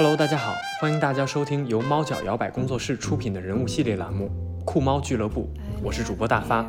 [0.00, 4.30] Hello，大家好，欢迎大家收听由猫脚摇摆工作室出品的人物系列栏目
[4.64, 5.52] 《酷猫俱乐部》，
[5.82, 6.64] 我是主播大发。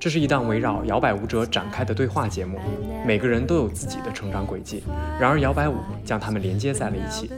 [0.00, 2.58] 这是一档围绕摇摆舞者展开的对话节目，
[3.06, 4.82] 每个人都有自己的成长轨迹，
[5.20, 7.30] 然而摇摆舞将他们连接在了一起。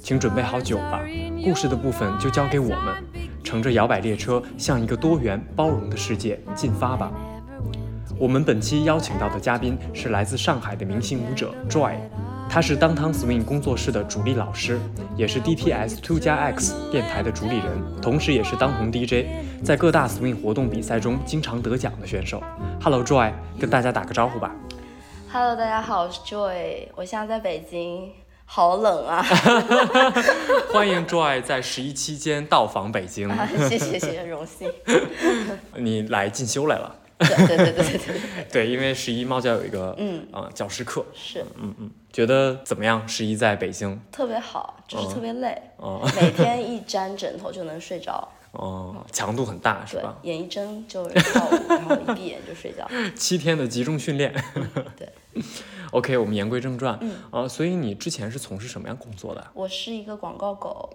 [0.00, 1.00] 请准备好酒吧，
[1.42, 2.94] 故事的部分就交给我们，
[3.42, 7.10] 乘着摇摆列车向一个多元包容的世界进发吧。
[8.20, 11.96] 我们本期邀请到的嘉宾是来自上海的明星舞者 Joy。
[12.52, 14.78] 他是当汤 swing 工作室的主力老师，
[15.16, 19.24] 也是 DTS Two 加 X 电台的主理人，同时也是当红 DJ，
[19.64, 22.42] 在各大 swing 活动比赛中经常得奖的选手。
[22.82, 24.54] Hello Joy，跟大家打个招呼吧。
[25.32, 28.10] Hello，大家好，我是 Joy，我现在在北京，
[28.44, 29.24] 好冷啊！
[30.74, 33.30] 欢迎 Joy 在十一期间到访北京，
[33.66, 34.70] 谢谢谢谢，荣幸。
[35.78, 36.96] 你来进修来了。
[37.24, 43.06] 对对对对对对，对，因为十一猫脚有一个嗯啊、教师课，是嗯嗯，觉得怎么样？
[43.08, 52.88] 十一在北京，特别好，就是特别累，哦每天一沾枕头就能睡着，哦，强度很大是对吧？，眼一睁就跳舞，然后一闭眼就睡觉。
[53.16, 54.32] 七天的集中训练。
[54.96, 55.08] 对。
[55.92, 56.98] OK，我们言归正传。
[57.00, 59.46] 嗯啊，所以你之前是从事什么样工作的？
[59.54, 60.90] 我是一个广告狗，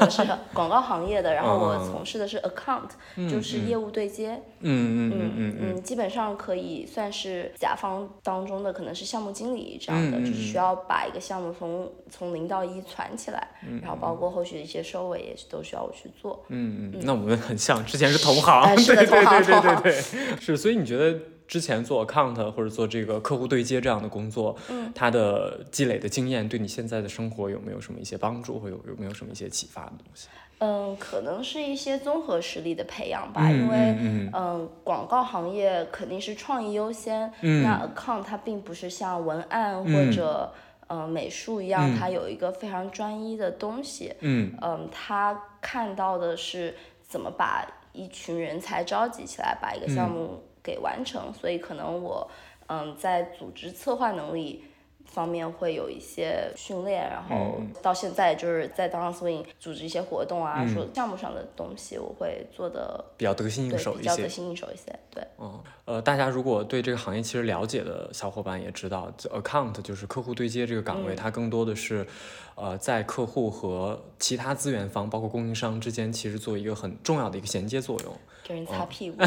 [0.00, 0.22] 我是
[0.54, 2.90] 广告行业的，然后我嗯从事的是 account，
[3.30, 4.40] 就是业务对接。
[4.60, 16.44] 嗯嗯嗯嗯嗯基本上可以算是甲方当中的可能是项目经理这样的，就是需要把一个项目从从零到一攒起来，嗯然后包括后续的一些收尾也是都需要我去做。
[16.48, 18.62] 嗯嗯，那我们很像，之前是同行。
[18.62, 20.56] 哎是的对对同行对对对，是。
[20.56, 21.18] 所以你觉得
[21.52, 24.90] 之前做 account 或者做这个客户对接这样的工作，嗯。
[24.94, 30.28] 它的积累的经验对你现在的生活有没有什么一些帮助，或有有没有什么一些启发的东西？
[30.60, 37.62] 嗯，可能是一些综合实力的培养吧，嗯因为嗯嗯，广告行业肯定是创意优先，嗯。
[37.62, 39.92] 那 account 它并不是像文案嗯。
[39.92, 40.50] 或者、
[40.86, 44.56] 呃美术一样，它有一个非常专一的东西，嗯。
[44.62, 46.74] 嗯，他看到的是
[47.06, 51.32] 怎么把一群人才召集起来，把一个项目给完成。
[51.32, 52.30] 所以可能我，
[52.66, 54.64] 嗯，在组织策划能力
[55.04, 64.28] 方面会有一些训练，然后到现在就是在当 swing 组织一些活动啊，说项目上的东西，我会做的比较得心应手一些比较得。
[64.28, 64.98] 心应手一些。
[65.10, 72.06] 对，嗯，呃，大家如果对这个行业其实了解的小伙伴也知道，account 就是客户对接这个岗位，它更多的是，
[72.54, 78.16] 呃，在客户和其他资源方，包括供应商之间，其实做一个很重要的一个衔接作用。
[78.44, 79.22] 给人擦屁股。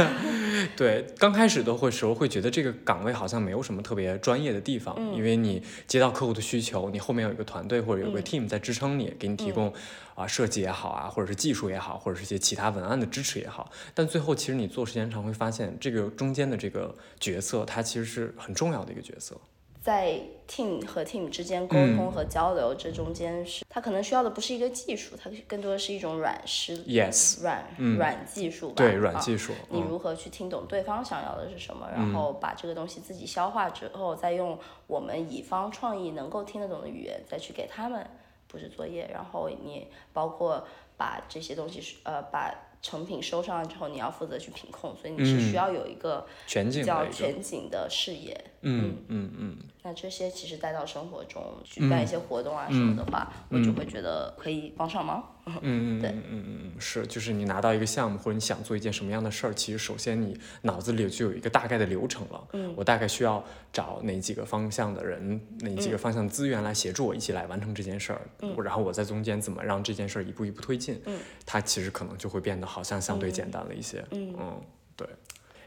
[0.76, 9.72] 对，刚开始的会时候会觉得这个岗位好像没有什么特别专业的地方，因为你接到客户的需求，你后面有一个团队或者有个 team 在支撑你，给你提供
[10.14, 13.70] 啊、设计也好啊，或者是技术也好，或者是一些其他文案的支持也好。
[13.94, 19.40] 但最后其实你做时间长会发现，这个中间的这个角色，它其实是很重要的一个角色。
[19.88, 27.64] 在 team 和 team 之间沟嗯通和交流，这中间是它可能需要的不是一个技术，它更多的是一种软实 Yes，软
[27.96, 28.74] 软技术吧。
[28.76, 29.54] 对，软啊技术。
[29.70, 38.06] 嗯你如何去听懂对方想要的是什么，然后把这个东西自己消化之后，再用我们乙方创意能够听得懂的语言再去给他们
[38.46, 40.62] 布置作业，然后你包括
[40.98, 48.44] 把这些东西是呃把成品收上来之后，你要负责去品控，所以你是需要有一个全景叫全景的视野。
[48.62, 55.34] 嗯嗯嗯，那这些其实带到生活中，举办一些活动啊什么的话，我就会觉得可以帮上忙。
[55.46, 62.48] 嗯嗯对嗯嗯嗯，是，就是你拿到一个项目或者你想做一件什么样的事儿，其实首先你脑子里就有一个大概的流程了。
[62.52, 68.20] 嗯，我大概需要找哪几个方向的人，哪几个方向资源来协助我一起来完成这件事儿。
[68.42, 71.00] 嗯，然后我在中间怎么让这件事儿一步一步推进。
[71.06, 74.04] 嗯，它其实可能就会变得好像相对简单了一些。
[74.12, 74.60] 嗯
[74.94, 75.08] 对。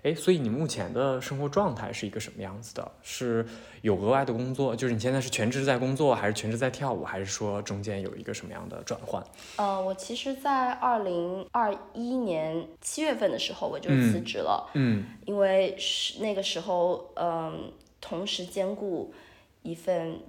[0.04, 2.92] 哎，所以你目前的生活状态是一个什么样子的？
[3.04, 3.46] 是
[3.84, 9.24] 有额外的工作，就是你现在是全职在工作，还是全职在跳舞，还是说中间有一个什么样的转换？
[9.58, 17.72] 呃，我其实，在二零二一年七月份的时候我就辞职了，嗯因为是那个时候，嗯，
[18.02, 19.14] 同时兼顾
[19.62, 20.20] 一份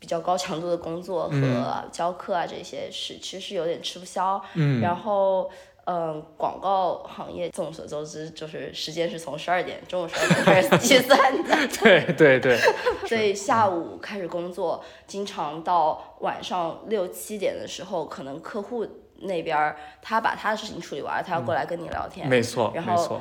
[0.00, 4.42] 比较高强度的工作和教课啊这些事，其实是有点吃不消。
[4.54, 5.48] 嗯然后。
[5.84, 12.56] 嗯，广告行业众所周知，就是时间是从十二点中午十二点开始计算的， 对对对，
[13.08, 18.86] 所以下午开始工作，经常到晚上六七点的时候，可能客户
[19.22, 22.28] 那边儿他把他的事情处理完，他要过来跟你聊天。
[22.28, 23.20] 没错，然后没错，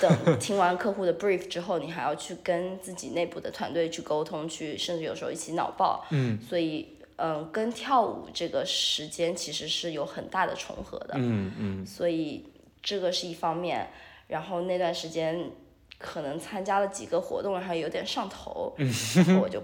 [0.00, 6.04] 等听完客户的 brief 之后，你还要去跟自己内部的团队去沟通，去甚至有时候一起脑爆。
[6.10, 6.38] 嗯。
[6.40, 11.14] 所以，嗯，跟跳舞这个时间其实是有很大的重合的。
[11.16, 13.90] 嗯嗯所以这个是一方面。
[14.28, 15.50] 然后那段时间
[15.98, 19.62] 可能参加了几个活动，然后有点上头， 然后我就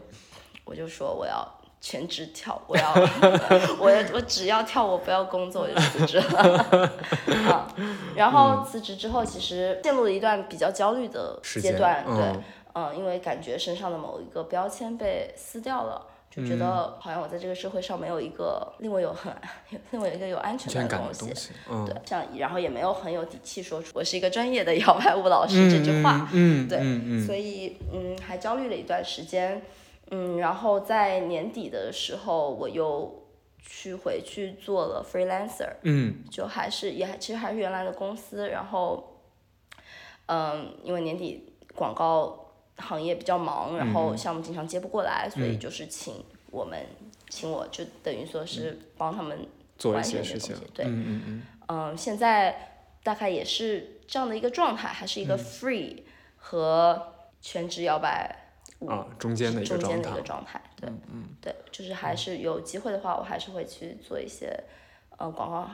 [0.65, 1.47] 我就说我要
[1.83, 2.95] 全职跳，我要
[3.79, 6.91] 我我只要跳，我不要工作，我就辞职了。
[7.47, 7.69] 啊，
[8.17, 12.43] 然后辞职之后，其实陷入了一段比较焦虑的阶段，对，
[12.75, 16.07] 嗯，因为感觉身上的某一个标签被撕掉了。
[16.35, 19.33] 就觉得好像我在这个社会上没有一个令我有很
[19.93, 21.53] 令我有一个有安全感的东西，
[21.87, 29.63] 对，像然后也没有很有底气说出我是一个专业的摇摆舞老师这句话，嗯，对，所以嗯还焦虑了一段时间，
[30.11, 33.23] 嗯，然后在年底的时候我又
[33.63, 39.21] 去回去做了 freelancer，嗯，就还是也其实还是原来的公司，然后
[40.27, 42.41] 嗯因为年底广告。
[42.77, 46.85] 行业比较忙，然后项目经常接不过来，所以就是请我们，
[47.29, 49.47] 请我就等于说是帮他们
[49.79, 50.57] 做一些事情。
[50.75, 51.43] 对，嗯嗯嗯。
[51.69, 56.03] 嗯，现在大概也是这样的一个状态，还是一个 free
[56.37, 58.51] 和全职摇摆
[58.87, 59.89] 啊中间的一个状态。
[59.89, 64.53] 中间的一个状态，对，嗯对，就是还是有机会的话，我还是会去做一些
[65.17, 65.71] 呃广告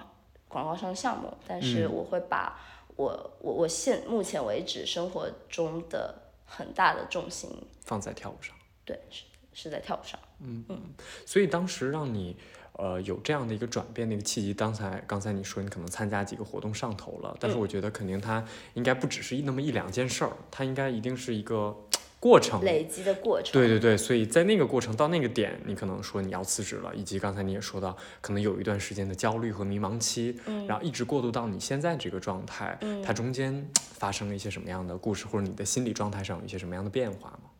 [0.48, 2.60] 广告上的项目，但是我会把
[2.96, 6.26] 我我我现目前为止生活中的。
[6.52, 7.48] 很大的重心
[7.84, 8.52] 放在跳舞上，
[8.84, 10.80] 对，是是在跳舞上，嗯嗯，
[11.24, 12.36] 所以当时让你
[12.72, 18.44] 呃有这样的一个转变的一个契机，刚才刚才你说你可能参加几个活动上头了，但是我觉得肯定它
[18.74, 21.76] 应该不只是一那么一两件事儿，它应该一定是一个。
[22.20, 37.50] 过程累积的过程，对对对，所以在那个过程到那个点，你可能说你要辞职了，以及刚才你也说到，可能有一段时间的焦虑和迷茫期，嗯，然后一直过渡到你现在这个状态，嗯，它中间发生了一些什么样的故事，或者你的心理状态上有一些什么样的变化吗？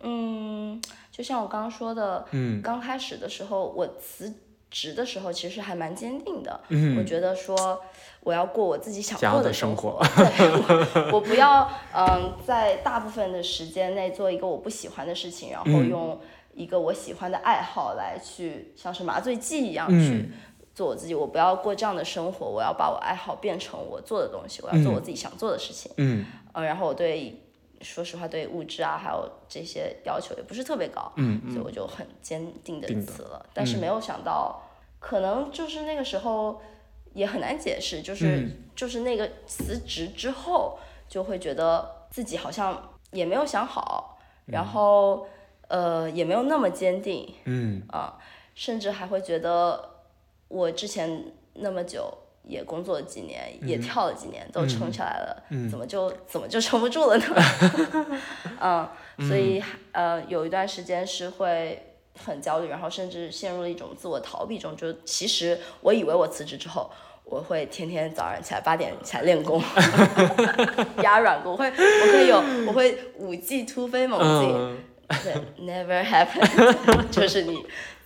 [0.00, 4.34] 嗯，就像我刚刚说的，嗯，刚开始的时候我辞
[4.72, 7.80] 职的时候，其实还蛮坚定的，嗯，我觉得说。
[8.24, 16.20] 我要过我自己想过的生活，对，我不要嗯，在大部分的时间内做一个我不喜欢的事情，然后用
[16.54, 20.30] 一个我喜欢的爱好来去像是麻醉剂一样去
[20.72, 21.16] 做我自己。
[21.16, 25.90] 我不要过这样的生活，我要把我爱好变成我做的东西，我要做我自己想做的事情。
[25.96, 27.41] 嗯，呃，然后我对，
[27.82, 33.44] 说实话，对物质啊，还有这些要求也不是特别高，嗯所以我就很坚定的辞了。
[33.52, 34.62] 但是没有想到，
[34.98, 36.60] 可能就是那个时候。
[37.14, 45.26] 也很难解释，就是就是那个辞职之后，就会觉得自己好像也没有想好，然后
[45.68, 48.18] 呃也没有那么坚定，嗯啊，
[48.54, 49.90] 甚至还会觉得
[50.48, 52.10] 我之前那么久
[52.44, 57.24] 也工作了几年，也跳了几年，都撑起来了，怎么就怎么就撑不住了呢？
[58.60, 58.88] 嗯，
[59.28, 59.62] 所以
[59.92, 61.88] 呃有一段时间是会。
[62.26, 64.76] 很焦虑，然后甚至陷入了一种自我逃避中。
[64.76, 66.90] 就其实我以为我辞职之后，
[67.24, 69.58] 我会天天早上起来八点起来练功，
[71.02, 72.36] 压软骨，我会我会有
[72.66, 74.84] 我会五技突飞猛进。
[75.24, 75.32] 对
[75.66, 77.64] ，never happened， 就是你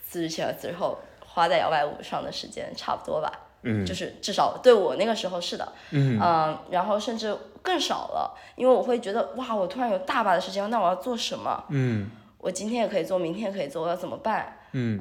[0.08, 3.45] 辞职前最后花在摇摆舞上的时间差不多吧。
[3.66, 5.72] 嗯，就是至少对我那个时候是的。
[5.90, 11.64] 嗯嗯，然后甚至更少了，因为我会觉得哇，我突然有大把的时间，那我要做什么？
[11.70, 12.10] 嗯。
[12.38, 14.56] 我今天也可以做，明天也可以做，我要怎么办？
[14.70, 15.00] 嗯，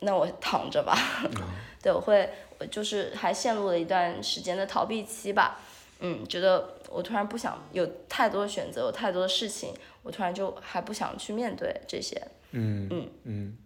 [0.00, 0.96] 那我躺着吧。
[1.82, 2.30] 对，我会，
[2.60, 5.58] 我就是还陷入了一段时间的逃避期吧。
[5.98, 12.22] 嗯，觉得我突然不想有太多的选择，有太多的事情，我突然就还不想去面对这些。
[12.52, 13.56] 嗯嗯嗯。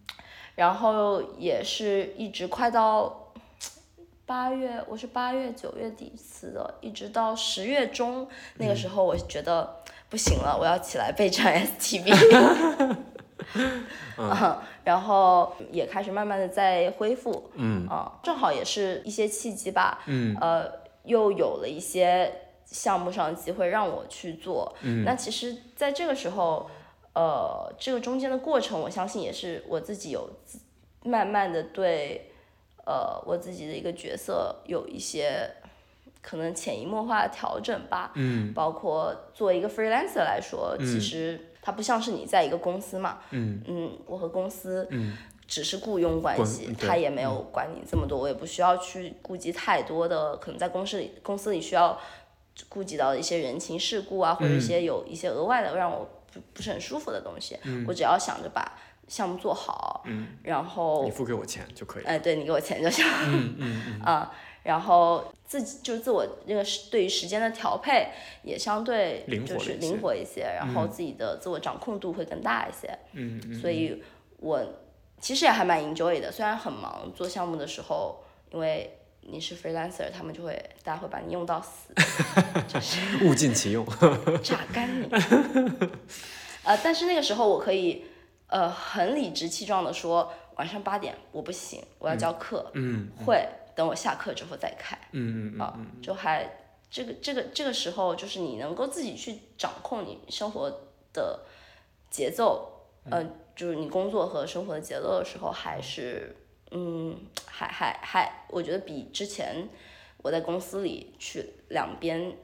[0.55, 3.28] 然后也是一直快到
[4.29, 9.77] 八月，我是八月九月底辞的，一直到十月中那个时候，我觉得。
[10.11, 12.11] 不行了，我要起来备战 STB，
[14.17, 20.65] 嗯，然后也开始慢慢的在恢复，嗯，啊，正好也是一些契机吧，嗯，呃，
[21.05, 22.33] 又有了一些
[22.65, 26.71] 项目上的机会让我去做，嗯，那其实在这个时候，
[27.13, 30.27] 呃，这个中间的过程，我相信也是我自己有
[31.05, 32.33] 慢慢的对，
[32.89, 35.51] 呃，我自己的一个角色有一些。
[36.21, 43.63] 可能潜移默化的调整吧，嗯，包括作为一个 freelancer 来说，其实它不像是你在一个公司嘛，嗯。
[43.67, 45.17] 嗯，我和公司嗯。
[45.47, 51.99] 只是雇佣关系，他也没有管你这么多，我也不需要去顾及太多的，可能在公司里公司里需要
[52.69, 58.77] 顾及到一些人情世故啊，或者一些有一些额外的让我不不是很舒服的东西，我只要想着把
[59.09, 64.33] 项目做好，嗯，然后你付给我钱就可以，哎，对你给我钱就行，嗯嗯嗯 啊。
[64.65, 68.09] 然后自己就是自我那个对于时间的调配
[68.43, 72.87] 也相对就是灵活一些，然后自己的自我掌控度会更大一些。
[73.13, 73.55] 嗯嗯。
[73.59, 74.03] 所以
[74.41, 74.63] 我
[75.19, 81.95] 其实也还蛮 enjoy 的，虽然很忙，做项目的时候，因为你是 freelancer，他们就会大家会把你用到死，
[82.69, 83.87] 就是物尽其用，
[84.43, 85.09] 榨干你。
[86.65, 88.05] 呃，但是那个时候我可以
[88.49, 94.99] 呃很理直气壮的说晚上八点我不行，我要教课，嗯会等我下课之后再开。
[95.13, 96.51] 嗯嗯啊，就还
[96.91, 100.71] 这个这个这个时候，就是你能够自己去掌控你生活
[101.13, 101.41] 的
[102.11, 103.25] 节奏，呃，
[103.55, 106.35] 就是你工作和生活的节奏的时候，还是
[106.71, 109.69] 嗯，还还还，我觉得比之前
[110.23, 112.37] 我在公司里去两边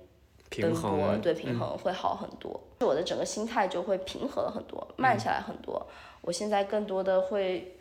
[0.63, 5.87] 奔平波，衡对平嗯衡会好很多，我的整个心态就会平和了很多，慢下来很多。
[6.21, 7.77] 我现在更多的会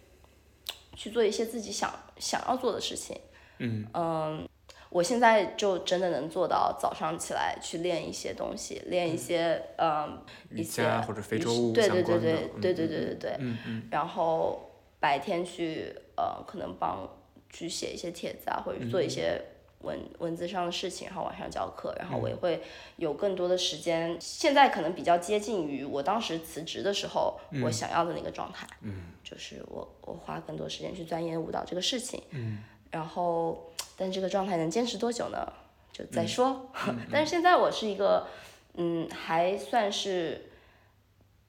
[0.96, 3.18] 去做一些自己想想要做的事情。
[3.60, 4.48] 嗯。
[4.90, 13.88] 我现在就真的能做到早上起来去练一些东西，练一些嗯瑜一些伽或者非洲舞式对对对对对对对对对，嗯嗯。
[13.90, 17.10] 然后白天去呃可能帮
[17.50, 19.06] 去写一些帖子啊，或者做嗯。
[19.06, 19.42] 一些
[19.84, 22.62] 文文字上的事情，然后晚上教课，然后嗯我也会
[22.98, 24.18] 有更多的时间。
[24.20, 29.12] 现在可能比较接近于我当时辞职的时候我想要的那个状态，嗯。
[29.24, 32.60] 就是我我花更多时间去钻研舞蹈这个事情，嗯。
[32.92, 35.52] 然后但这个状态能坚持多久呢？
[35.92, 36.70] 就再说。
[36.88, 38.28] 嗯但是现在我是一个，
[38.76, 40.50] 嗯，还算是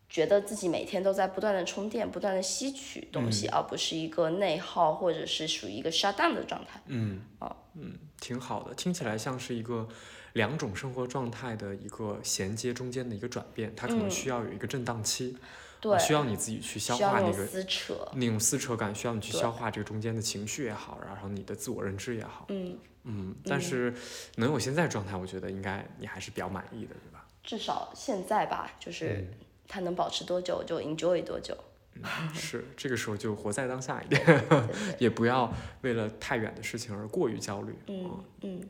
[0.09, 3.33] 觉得自己每天都在不断的充电，不断的吸取东嗯。
[3.33, 6.81] 西，而不是一个内耗或者是属于一个 shut down 的状态。
[6.87, 7.21] 嗯。
[7.41, 9.87] 哦嗯，挺好的，听起来像是一个
[10.33, 15.37] 两种生活状态的一个衔接中间的一个转变，它可能嗯需要有一个震荡期，
[15.79, 18.09] 对，需要你自己去消化那个撕扯。
[18.15, 23.93] 那种撕扯感，需要你去消化这个中间的情绪也好，然后你的自我认知也好，嗯，嗯，但是
[24.37, 27.27] 能有现在状态，我觉得应该你还是比较满意的，对吧？
[27.43, 29.35] 至少现在吧，就是嗯
[29.69, 31.55] 它能保持多久就 enjoy 多久。
[32.35, 34.63] 是，这个时候就活在当下一点，对对
[34.99, 37.75] 也不要为了太远的事情而过于焦虑。
[37.87, 38.61] 嗯嗯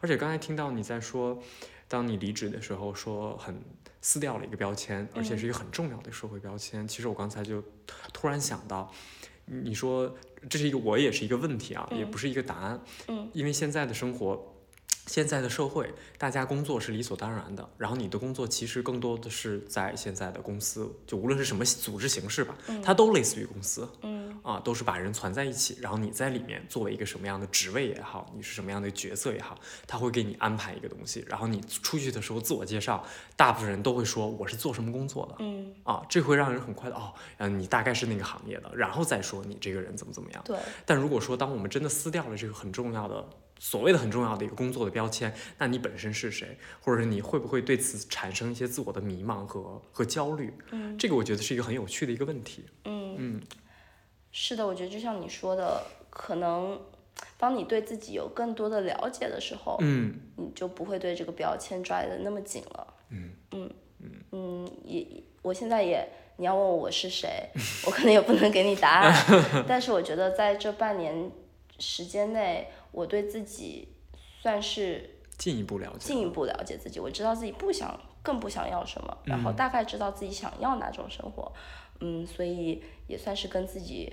[0.00, 1.40] 而且刚才听到你在说，
[1.86, 3.54] 当你离职的时候，说很
[4.00, 6.86] 撕掉了一个标签，而且是一个很重要的社会标签。
[6.88, 7.62] 其实我刚才就
[8.12, 8.92] 突然想到，
[9.46, 10.14] 你说
[10.50, 12.80] 这是一个我也是一个问题啊，也不是一个答案。
[13.08, 14.51] 嗯，因为现在的生活。
[15.06, 23.88] 现在的社会，大家工作是理所当然的，然后你的工作其实更多的是在现在的公司，就无论是什么组织形式吧，它都类似于公司。
[24.02, 29.56] 嗯啊，都是把人攒在一起，然后你在里面作为一个什么样的职位也好，你是什么样的角色也好，
[29.86, 33.04] 他会给你安排一个东西，然后你出去的时候自我介绍，
[33.36, 40.42] 大部分人都会说我是做什么工作的嗯，啊，这会让人很快的哦，嗯，你大概是那个行业的，然后再说你这个人怎么怎么样。
[40.44, 43.24] 对，但如果说当我们真的撕掉了这个很重要的
[43.64, 50.52] 所谓的很重要的一个工作的标签，那你本身是谁，或者是你会不会对此产生一些自我的迷茫和和焦虑？
[50.72, 52.64] 嗯这个我觉得是一个很有趣的一个问题。
[52.86, 53.14] 嗯。
[53.16, 53.40] 嗯
[54.32, 56.80] 是的，我觉得就像你说的，可能
[57.38, 62.94] 当你对自己有更多的了解的时候，嗯你就不会对这个标签抓得那么紧了。
[63.10, 63.70] 嗯嗯
[64.32, 65.06] 嗯也
[65.40, 66.04] 我现在也，
[66.36, 67.48] 你要问我我是谁，
[67.86, 69.14] 我可能也不能给你答案。
[69.68, 71.30] 但是我觉得在这半年
[71.78, 73.88] 时间内，我对自己
[74.40, 75.98] 算是进一步了解。
[75.98, 81.52] 进一步了解自己，我知道自己不想，更不想要什么，然后嗯大概知道自己想要哪种生活，
[82.00, 84.12] 嗯，所以也算是跟自己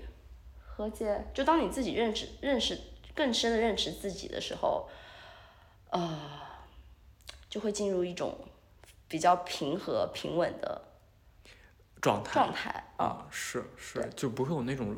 [0.57, 1.27] 和解。
[1.33, 2.79] 就当你自己认识、认识
[3.13, 4.89] 更深的认识自己的时候，
[5.91, 6.19] 呃，
[7.49, 8.35] 就会进入一种
[9.07, 10.81] 比较平和、平稳的
[12.01, 14.95] 状态状态啊，啊，是是，就不会有那种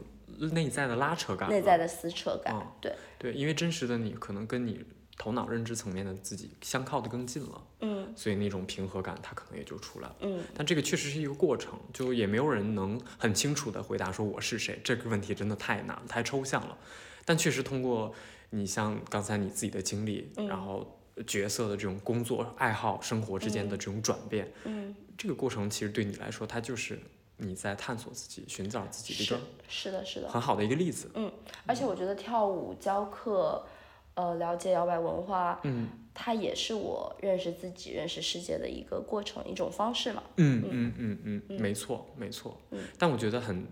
[0.52, 1.50] 内在的拉扯感。
[1.50, 4.84] 内在的撕扯感，嗯对，对，因为真实的你可能跟你
[5.18, 10.16] 头脑认知层面的自己相靠的更近了，嗯所以那种平和感它可能也就出来了。
[10.22, 16.78] 嗯但这个确实是一个过程，就也没有人能很清楚的回答说我是谁，这个问题真的太难，太抽象了。
[17.24, 18.14] 但确实通过
[18.50, 27.00] 你像刚才你自己的经历，嗯然后角色的这种工作、爱好、生活之间的这种转变，嗯，这个过程其实对你来说，它就是
[27.42, 31.10] 你在探索自己、寻找自己的一是个是的，是的，很好的一个例子。
[31.16, 31.32] 嗯
[31.66, 33.66] 而且我觉得跳舞教课，
[34.14, 40.22] 呃，了解摇摆文化，嗯它也是我认识自己、认识世界的一个过程，一种方式嘛。
[40.38, 42.60] 嗯嗯嗯嗯，没错没错。
[42.72, 43.66] 嗯但我觉得很，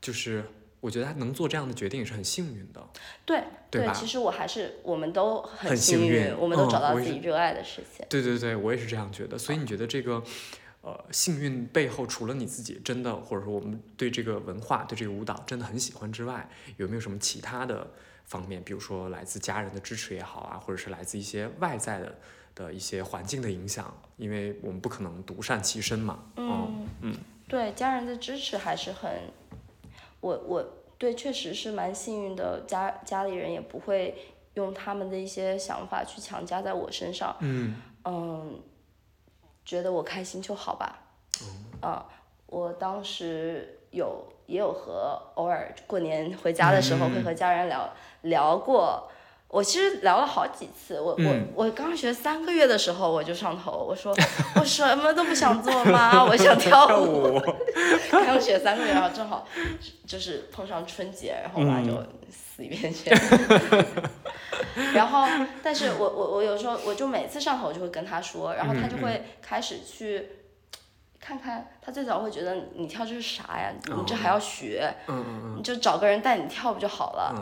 [0.00, 0.42] 就是
[0.80, 2.82] 我觉得他能做这样的决定也是很幸运的。
[3.26, 8.06] 对对吧其实我还是我们都很很幸运，我们都嗯找到自己热爱的事情。
[8.08, 9.36] 对对对，我也是这样觉得。
[9.36, 10.22] 所以你觉得这个，
[10.84, 17.90] 呃，幸运背后，除了你自己真的，或者说我们对这个文化、对这个舞蹈真的很喜欢之外，有没有什么其他的
[18.26, 18.62] 方面？
[18.62, 22.18] 比如说来自家人的支持也好啊，或者是来自一些外在的
[22.54, 23.96] 的一些环境的影响？
[24.18, 26.18] 因为我们不可能独善其身嘛。
[26.36, 27.16] 嗯嗯
[27.48, 29.10] 对家人的支持还是很，
[30.20, 30.62] 我我
[30.98, 34.14] 对确实是蛮幸运的，家家里人也不会
[34.54, 37.34] 用他们的一些想法去强加在我身上。
[37.40, 38.60] 嗯嗯，
[39.64, 40.98] 觉得我开心就好吧。
[41.80, 42.06] 啊，
[42.46, 47.92] 我当时有也有和偶尔过年回家的时候会和家人聊
[48.22, 49.08] 聊过。
[49.48, 54.12] 我其实聊了好几次，我我我刚学三个月的时候我就上头，我说
[54.58, 56.24] 我什么都不想做吗？
[56.28, 57.40] 我想跳舞。
[58.10, 59.46] 刚学三个月，然后正好
[60.04, 61.92] 就是碰上春节，然后我妈就
[62.54, 63.10] 死一边去。
[64.94, 65.26] 然后，
[65.62, 70.28] 但是我我我有时候我就每次上头就会跟他说，然后他就会开始去。
[71.26, 73.72] 看看他最早会觉得你跳这是啥呀？
[73.86, 74.94] 你这还要学？
[75.56, 77.34] 你就找个人带你跳不就好了？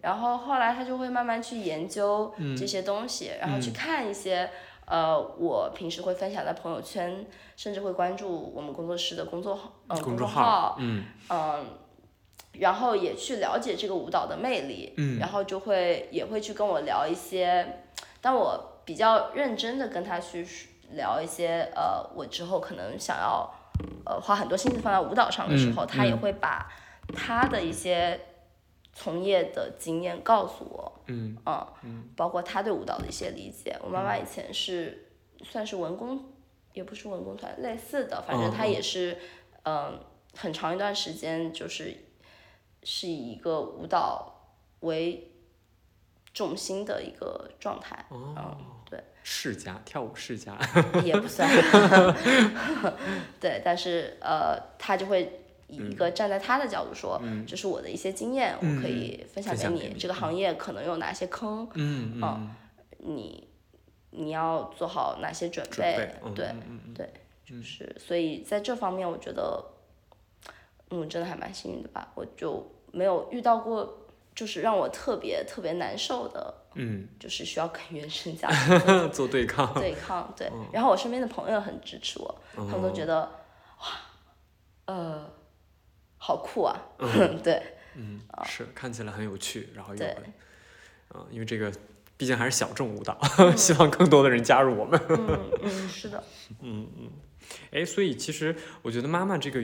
[0.00, 4.48] 然后后来他就会慢慢去研究这些东西，然后去看一些
[4.86, 11.04] 呃我平时会分享在朋友圈，甚至会关注我们工作室的工作号，嗯，公众号，嗯，
[12.58, 17.84] 然后也去了解这个舞蹈的魅力，嗯然后就会也会去跟我聊一些，
[18.20, 20.46] 当我比较认真的跟他去。
[20.90, 23.52] 聊一些呃，我之后可能想要
[24.04, 26.70] 呃花很多心思放在舞蹈上的时候，他也会把
[27.16, 28.20] 他的一些
[28.92, 31.36] 从业的经验告诉我，嗯，
[31.82, 33.76] 嗯，包括他对舞蹈的一些理解。
[33.82, 35.08] 我妈妈以前是
[35.42, 36.22] 算是文工，
[36.74, 39.18] 也不是文工团类似的，反正她也是
[39.64, 39.98] 嗯
[40.36, 42.03] 很长一段时间就是
[42.84, 44.32] 是以一个舞蹈
[44.80, 45.32] 为
[46.32, 48.56] 重心的一个状态，嗯。
[49.26, 50.54] 世家跳舞世家
[51.02, 51.48] 也不算，
[53.40, 59.94] 对，但是呃，他就会以一个站在他的角度说，这是我的一些经验，我可以分享给你。
[59.98, 61.66] 这个行业可能有哪些坑？
[61.72, 62.54] 嗯嗯，
[62.98, 63.48] 你
[64.10, 66.14] 你要做好哪些准备？
[66.34, 66.54] 对
[66.94, 67.10] 对，
[67.46, 69.64] 就是所以在这方面，我觉得
[70.90, 74.00] 嗯，真的还蛮幸运的吧，我就没有遇到过。
[74.34, 78.48] 就是让我特别特别难受的，嗯，就是需要跟原生家
[78.82, 80.50] 庭做对抗，对抗对。
[80.72, 83.20] 然后我身边的朋友很支持我，他们都觉得
[83.78, 83.86] 哇，
[84.86, 85.30] 呃，
[86.18, 86.76] 好酷啊，
[87.44, 87.62] 对，
[87.94, 90.16] 嗯， 是看起来很有趣，然后又很，
[91.14, 91.72] 嗯，因为这个
[92.16, 93.16] 毕竟还是小众舞蹈，
[93.56, 95.00] 希望更多的人加入我们。
[95.10, 96.24] 嗯嗯，是的，
[96.60, 97.10] 嗯嗯，
[97.70, 99.62] 哎，所以其实我觉得妈妈这个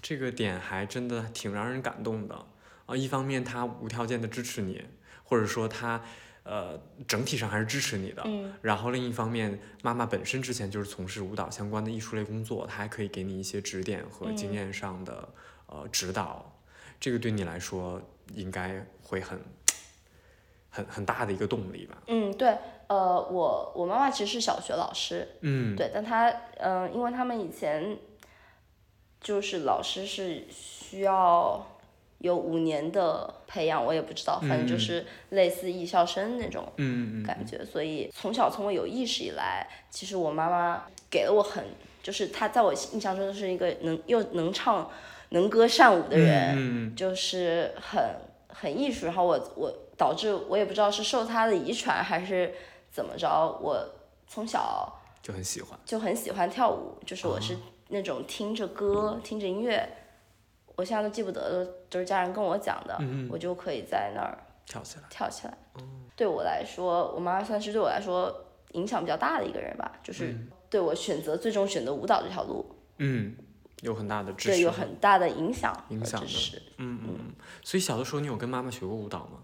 [0.00, 2.46] 这个点还真的挺让人感动的。
[2.86, 4.80] 啊，一方面他无条件的支持你，
[5.24, 6.00] 或者说他，
[6.44, 8.22] 呃，整体上还是支持你的。
[8.24, 8.54] 嗯。
[8.62, 15.28] 然后另一方面，妈妈本身之前就是从事舞蹈相关的艺术类工作，她还可以给你一些指点和经验上的
[15.66, 16.54] 呃指导。
[17.00, 18.00] 这个对你来说
[18.34, 19.40] 应该会很，
[20.70, 21.98] 很很大的一个动力吧。
[22.06, 22.56] 嗯，对。
[22.86, 25.28] 呃，我我妈妈其实是小学老师。
[25.40, 25.74] 嗯。
[25.74, 27.98] 对，但她嗯，因为他们以前
[29.20, 31.66] 就是老师是需要。
[32.18, 36.66] 有五年的培养，我也不知道，反正就是类似艺校生那种
[37.26, 37.64] 感觉。
[37.64, 41.64] 所以从小从我有意识以来，其实我妈妈给了我很，
[42.02, 44.90] 就是她在我印象中是一个能又能唱
[45.30, 48.16] 能歌善舞的人，就是很
[48.48, 49.06] 很艺术。
[49.06, 52.54] 然后我我导致我也不知道是受她的遗传还是
[52.90, 53.86] 怎么着，我
[54.26, 57.56] 从小就很喜欢，就很喜欢跳舞，就是我是
[57.88, 59.86] 那种听着歌听着音乐。
[60.76, 62.98] 我现在都记不得了，都是家人跟我讲的，
[63.30, 65.04] 我就可以在那儿跳起来。
[65.08, 65.56] 跳起来。
[66.14, 68.34] 对我来说，我妈算是对我来说
[68.72, 70.36] 影响比较大的一个人吧，就是
[70.68, 72.64] 对我选择最终选择舞蹈这条路，
[72.98, 73.34] 嗯，
[73.80, 74.56] 有很大的支持。
[74.56, 75.74] 对，有很大的影响。
[75.88, 76.26] 影响的。
[76.78, 77.34] 嗯嗯。
[77.62, 79.38] 所以小的时候你有跟妈妈学过舞蹈吗？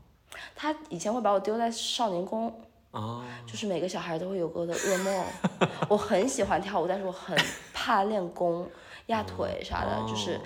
[0.55, 2.55] 她以前会把我丢在少年宫。
[2.91, 3.25] 哦。
[3.47, 5.25] 就是每个小孩都会有过的噩梦。
[5.89, 7.39] 我很喜欢跳舞，但是我很
[7.73, 8.69] 怕练功、
[9.07, 10.39] 压腿啥的，就是。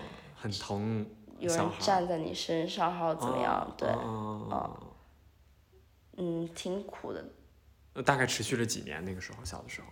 [0.47, 1.05] 很疼，
[1.41, 3.75] 有人站在你身上，还有怎么样？
[3.77, 4.71] 对，嗯，
[6.19, 7.25] 嗯，挺苦的。
[7.93, 9.05] 那大概持续了几年？
[9.05, 9.87] 那个时候，小的时候。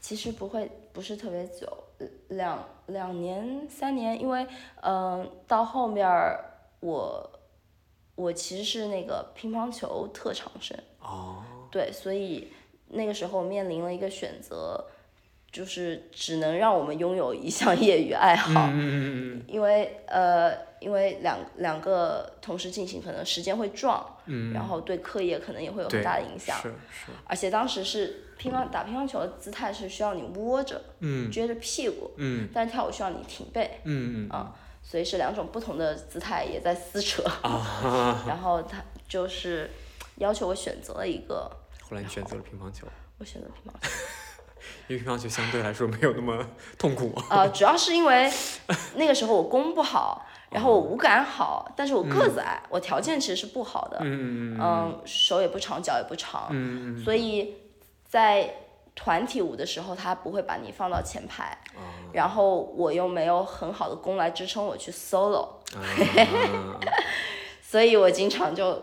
[0.00, 1.66] 其实不会，不是特别久，
[2.28, 4.46] 两两年、三年，因为，
[4.82, 6.08] 嗯，到后面
[6.80, 7.30] 我，
[8.14, 10.78] 我其实是那个乒乓球特长生。
[11.00, 11.42] 哦。
[11.70, 12.50] 对，所以
[12.88, 14.82] 那个时候面临了一个选择。
[15.54, 24.04] 就是只能让我们拥有一项业余爱好，嗯因为呃，因为两两个同时进行，可能时间会撞，
[24.52, 26.60] 然后对课业可能也会有很大的影响。
[26.60, 27.12] 是是。
[27.24, 32.10] 而且当时是乒乓打乒乓球的姿态是需要你窝着，撅着屁股，
[32.52, 37.22] 但是跳舞需要你挺背，嗯啊，所以是两种不同的姿态也在撕扯。
[38.26, 39.70] 然后他就是
[40.16, 41.48] 要求我选择了一个。
[41.80, 42.88] 后来你选择了乒乓球。
[43.18, 43.88] 我选择乒乓球。
[44.88, 46.46] 因为乒乓球相对来说没有那么
[46.78, 47.12] 痛苦。
[47.30, 48.30] 呃，主要是因为
[48.96, 53.98] 那个时候我功不好，然后我舞感好，但是我个子矮，我条件其实是不好的。
[54.02, 56.48] 嗯嗯手也不长，脚也不长。
[56.50, 57.04] 嗯嗯。
[57.04, 57.56] 所以
[58.06, 58.54] 在
[58.94, 61.44] 团体舞的时候，他不会把你放到前排，
[61.74, 65.82] 啊然后我又没有很好的功来支撑我去 solo，啊，
[67.60, 68.80] 所以我经常就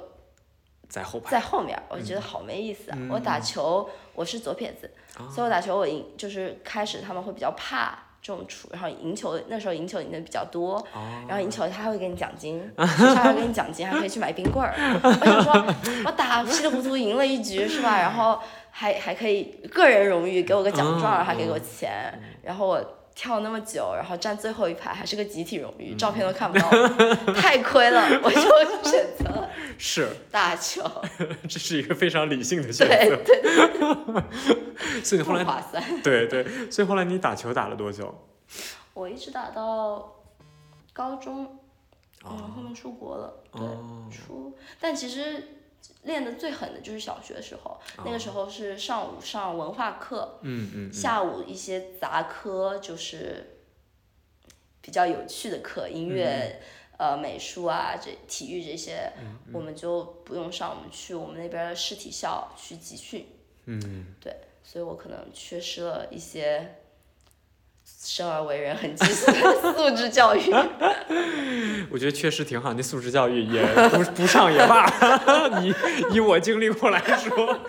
[0.91, 2.97] 在后排在后面儿，我觉得好没意思啊。
[3.09, 4.91] 我打球我是左撇子，
[5.33, 10.85] 所以我打球我赢就是开始他们会比较怕这种出，然后赢球那时候赢球赢的比较多，
[11.29, 14.75] 然后赢球他还会给你奖金， 他还会给你奖金，还可以去买冰棍儿。
[15.01, 15.75] 我想说，
[16.05, 17.97] 我打稀里糊涂赢了一局是吧？
[17.97, 18.37] 然后
[18.69, 22.97] 还还可以个人荣誉，给我个奖状，还给我钱，然后我。
[23.13, 26.69] 跳那么久，然后站最后一排，还是个集体荣誉，照片都看不到，
[27.33, 28.41] 太亏了，我就
[28.89, 30.81] 选择了是，打球。
[31.47, 33.15] 这是一个非常理性的选择。
[33.17, 36.01] 对对， 所以后来，不划算。
[36.01, 38.27] 对对，所以后来你打球打了多久？
[38.93, 40.15] 我一直打到
[40.93, 41.59] 高中，
[42.25, 45.60] 嗯，哦后面出国了，对，哦出，但其实
[46.03, 53.57] 练的最狠的就是小学时候，哦那个时候是上午上文化课，嗯嗯嗯，下午一些杂科就是
[54.81, 56.59] 比较有趣的课，音乐。
[56.59, 56.61] 嗯
[57.01, 59.11] 呃，美术啊，这体育这些，
[59.51, 63.27] 我们就不用上，我们去我们那边的市体校去集训。
[63.65, 64.31] 嗯，对，
[64.63, 66.80] 所以我可能缺失了一些
[67.99, 70.41] 生而为人很基础的素质教育。
[71.89, 74.85] 我觉得确实挺好，那素质教育也不不上也罢。
[75.61, 75.73] 以
[76.13, 77.59] 以我经历过来说，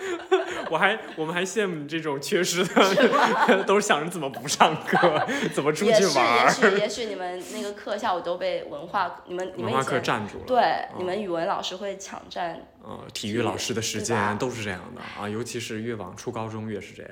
[0.69, 6.71] 我还我们还羡慕你这种缺失的， 都是想着怎么不上课，怎么出，去玩也许，儿。
[6.79, 10.43] 也许你们那个课下午都被文化，你们你文化课占住了。
[10.47, 12.59] 对，你们语文老师会抢占。
[12.83, 17.11] 呃，体育老师的时间都是这样的啊，尤其是越往初高中越是这样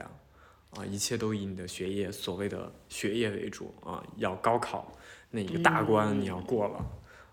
[0.71, 4.91] 啊，一切都以你的学业所谓的学业为主啊，要高考
[5.29, 6.85] 那一个大关你要过了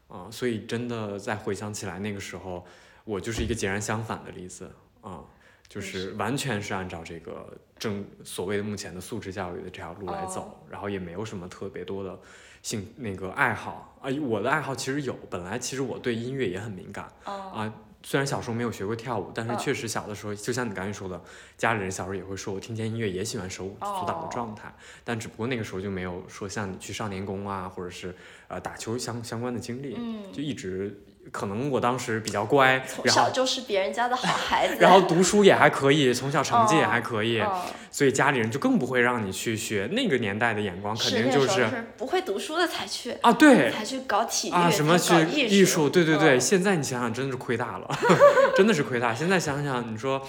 [0.08, 2.66] 啊，所以真的再回想起来那个时候，
[3.04, 4.70] 我就是一个截然相反的例子
[5.00, 5.24] 啊，
[5.68, 12.18] 就是完全是按照这个正所谓的目前的素质教育的这条路来走，然后也没有什么特别多的
[12.62, 13.96] 兴那个爱好。
[14.02, 17.12] 啊，我的爱好其实有，本来其实我对音乐也很敏感。
[17.24, 19.58] 哦，啊，虽然小时候没有学过跳舞，但是嗯。
[19.58, 21.20] 确实小的时候，就像你刚才说的，
[21.56, 24.28] 家里人小时候也会说我听见音乐也喜欢手舞足蹈的哦。
[24.30, 24.72] 状态，
[25.04, 28.14] 但只不过那个时候就没有说像你去少年宫啊，或者是
[28.46, 30.96] 呃打球相相关的经历，嗯，就一直
[31.32, 34.76] 可能我当时比较乖，从然后小就是别人家的好孩子。
[34.80, 37.50] 然后读书也还可以，从小成绩也哦还可以，嗯，
[37.90, 43.70] 所以家里人就更不会让你去学那个年代的眼光，肯定就是不会读书的才去，啊对。
[43.70, 45.88] 才去搞体育，啊，什么去艺术？
[45.88, 47.88] 对对对，嗯现在你想想，真的是亏大了
[48.56, 49.14] 真的是亏大。
[49.14, 50.20] 现在想想，你说，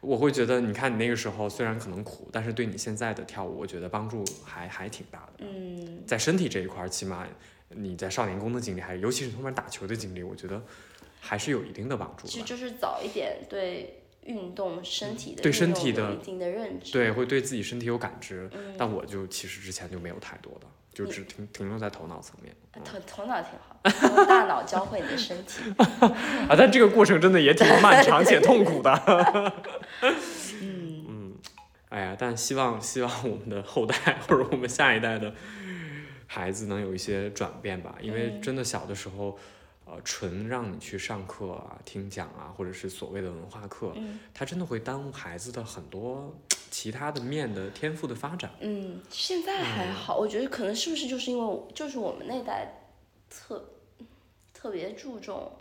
[0.00, 5.44] 我会觉得，你看你那个时候虽然可能苦，但是对你现在的跳舞，我觉得帮助还还挺大的。
[5.44, 7.24] 嗯，在身体这一块儿，起码
[7.76, 10.62] 你在少年宫的经历，还尤其是后面打球的经历，我觉得
[11.20, 12.26] 还是有一定的帮助。
[12.26, 16.92] 其实就是早一点对运动身体的对身体的有一定的认知。
[16.92, 22.54] 对，会对自己身体有感知，嗯，但我就其实之前就没有太多的，就只停停留在头脑层面。
[22.54, 25.60] 嗯头头脑挺好，用大脑教会你的身体。
[25.78, 28.90] 啊，但这个过程真的也挺漫 长且痛苦的。
[30.62, 31.34] 嗯，嗯，
[31.90, 33.94] 哎呀，但希望希望我们的后代
[34.26, 35.34] 或者我们下一代的
[36.34, 39.38] 孩子能有一些转变吧，因为嗯真的小的时候，
[39.84, 44.18] 呃，纯让你去上课啊、听讲啊，或者是所谓的文化课，嗯。
[44.32, 46.34] 它真的会耽误孩子的很多
[46.70, 48.50] 其他的面的天赋的发展。
[48.60, 52.66] 嗯，现在还好，我觉得可能是不是就是因为就是我们那代
[53.28, 53.62] 特
[54.54, 55.52] 特别注重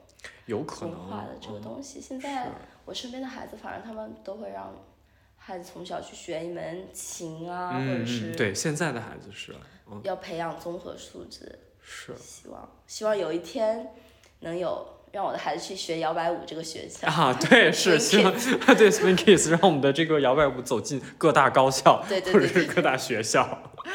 [0.45, 2.49] 有可能文化的这个嗯东西，现在。
[2.83, 4.73] 我身边的孩子，反正他们都会让
[5.37, 9.55] 孩子从小去学一门琴啊，或者是对，现在的孩子是，
[9.91, 11.59] 嗯，要培养综合素质。
[11.83, 13.91] 是希望希望有一天
[14.41, 17.07] 能有让我的孩子去学摇摆舞这个学校。
[17.07, 18.31] 啊，对， 是希望
[18.77, 23.73] 对 Spring Kids 让我们的这个摇摆舞走进各大高校，对对对或者是各大学校。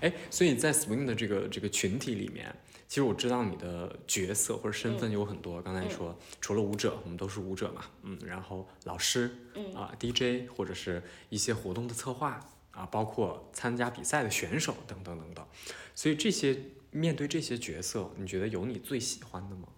[0.00, 2.54] 哎，所以在 Spring 的这个这个群体里面，
[2.88, 5.60] 其实我知道你的角色或者身份有很多。
[5.60, 12.40] 刚才嗯说，除了舞者，我们都是舞者嘛，嗯，然后老师，嗯啊、DJ 或者是一些活动的策划
[12.80, 15.46] 啊，包括参加比赛的选手等等等等。
[15.94, 16.58] 所以这些
[16.90, 19.68] 面对这些角色，你觉得有你最喜欢的吗？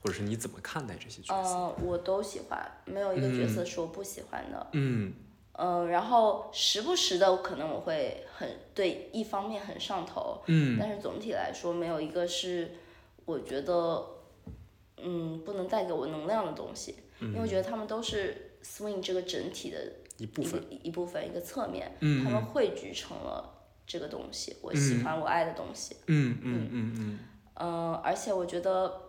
[0.00, 1.50] 或者是你怎么看待这些角色？
[1.50, 4.66] 呃，我都喜欢，没有一个角色是我不喜欢的。
[4.72, 5.12] 嗯
[5.54, 12.72] 嗯、然后时不时的可能我会很对一方面很上头，嗯但是总体来说没有一个是
[13.26, 14.04] 我觉得
[14.96, 19.78] 嗯不能带给我能量的东西，因为我觉得他们都是 swing 这个整体的
[20.18, 20.60] 一一部分。
[20.60, 23.52] 个一部分一个侧面，嗯他们汇聚成了
[23.86, 25.96] 这个东西，我喜欢我爱的东西。
[26.06, 27.18] 嗯嗯嗯嗯
[27.54, 29.00] 嗯、而且我觉得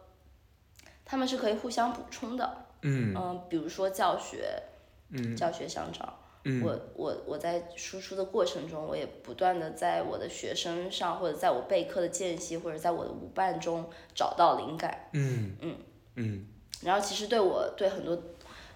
[1.05, 2.65] 他们是可以互相补充的。
[2.81, 3.15] 嗯。
[3.15, 4.61] 嗯、比如说教学，
[5.09, 5.35] 嗯。
[5.35, 6.13] 教学相长，
[6.61, 15.09] 我我我在输出的过程中，我也不断的在我的学生上，或者在我备课的间隙，或者在我的舞伴中找到灵感。
[15.13, 15.55] 嗯。
[15.61, 15.75] 嗯。
[16.15, 16.47] 嗯。
[16.81, 18.21] 然后其实对我对很多，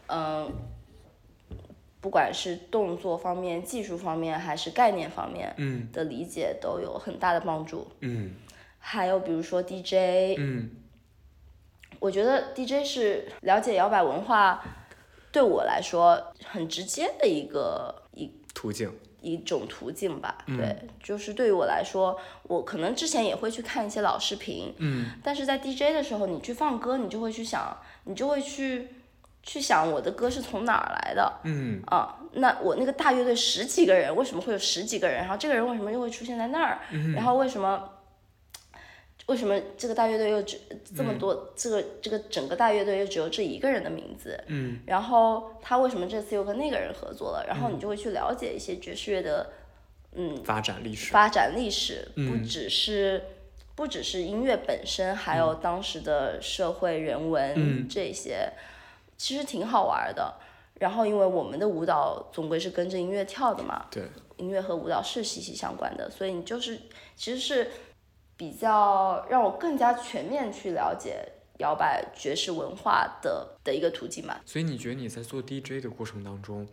[0.07, 0.49] 嗯、
[1.99, 7.87] 不管是动作方面、技术方面，还是概念方面嗯的理解，都有很大的帮助。
[8.01, 8.35] 嗯
[8.79, 10.71] 还有比如说 DJ，嗯
[11.99, 14.63] 我觉得 DJ 是了解摇摆文化，
[15.31, 18.91] 对我来说很直接的一个一途径。
[19.19, 20.37] 一种途径吧。
[20.45, 28.87] 嗯对，就是对于我来说，我可能之前也会去看一些老视频，嗯但是在 DJ 的时候，你去放歌，你就会去想，你就会去
[29.47, 31.39] 去想我的歌是从哪儿来的。
[31.45, 35.17] 嗯啊，那我那个大乐队十几个人，为什么会有十几个人？
[35.21, 36.79] 然后这个人为什么又会出现在那儿？
[36.91, 37.89] 嗯然后为什么
[39.27, 40.59] 为什么这个大乐队又只
[40.95, 41.53] 这么多？
[41.55, 44.37] 这个这个整个大乐队又只有这一个人的名字？
[44.47, 47.45] 嗯然后他为什么这次又跟那个人合作了？
[47.47, 49.49] 然后你就会去了解一些爵士乐的
[50.13, 51.11] 嗯发展历史。
[51.11, 53.23] 发展历史，不嗯只是。
[53.77, 58.51] 不只是音乐本身，还有当时的社会人文、嗯这些，
[59.17, 60.33] 其实挺好玩的。
[60.79, 64.03] 然后，因为我们的舞蹈总归是跟着音乐跳的嘛，对，
[64.35, 66.79] 音乐和舞蹈是息息相关的，所以你就是
[67.15, 67.71] 其实是
[68.37, 71.27] 比较让我更加全面去了解
[71.57, 74.39] 摇摆爵士文化的的一个途径嘛。
[74.45, 76.67] 所以你觉得你在做 DJ 的过程当中，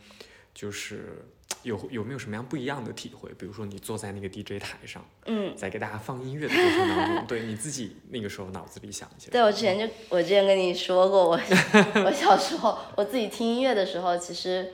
[0.53, 1.25] 就是
[1.65, 3.29] 有有没有什么样不一样的体会？
[3.37, 9.33] 比如说你坐在那个 DJ 台上，嗯，在给大家放音乐的过程当中，对你自己那个时候脑子里想一些什么。
[9.33, 11.41] 对我之前就我之前跟你说过，我
[12.07, 14.73] 我小时候我自己听音乐的时候，其实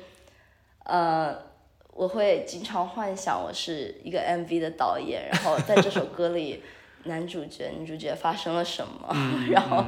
[0.85, 1.37] 呃
[1.93, 6.63] 我会经常幻想我是一个 MV 的导演，然后在这首歌里
[7.05, 9.15] 男主角女主角发生了什么，
[9.51, 9.85] 然后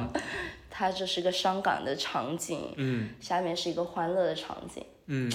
[0.69, 4.83] 它这是个伤感的场景，嗯下面是一个欢乐的场景。
[5.07, 5.31] 嗯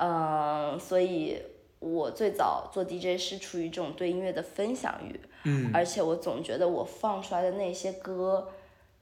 [0.00, 1.36] 嗯，所以
[1.78, 5.70] 我最早做 DJ 是出于这种对音乐的分享欲，嗯。
[5.74, 8.48] 而且我总觉得我放出来的那些歌，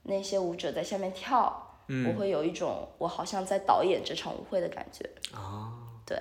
[0.03, 1.45] 那些舞者在下面跳，
[1.87, 5.09] 我嗯会有一种我好像在导演这场舞会的感觉。
[5.33, 5.73] 啊，
[6.05, 6.21] 对，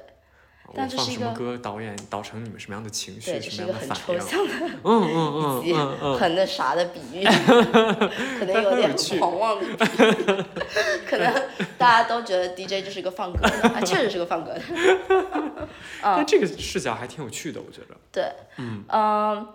[0.76, 4.20] 但这是一个什么歌，导演导成你们什么样的情绪，什是一个很么样的反应？
[4.22, 4.54] 抽象的
[4.84, 7.24] 嗯嗯嗯很那啥的比喻，
[8.40, 10.44] 可能有点狂妄的比喻，
[11.08, 11.34] 可能
[11.78, 14.62] 大家都觉得 DJ 就是一个放歌的，啊，确实是个放歌的。
[16.02, 17.96] 但这个视角还挺有趣的，我觉得。
[18.12, 19.48] 对，嗯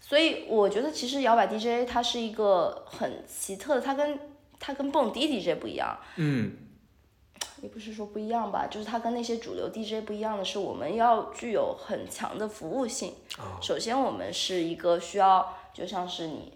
[0.00, 4.18] 所以我觉得其实摇摆 DJ 它是一个很奇特的，它跟
[4.58, 6.52] 它跟蹦迪 DJ 不一样，嗯
[7.62, 13.14] 也不是说不一样吧，就是它跟那些主流 DJ 不一样的是，我们要具有很强的服务性。
[13.38, 16.54] 哦首先，我们是一个需要，就像是你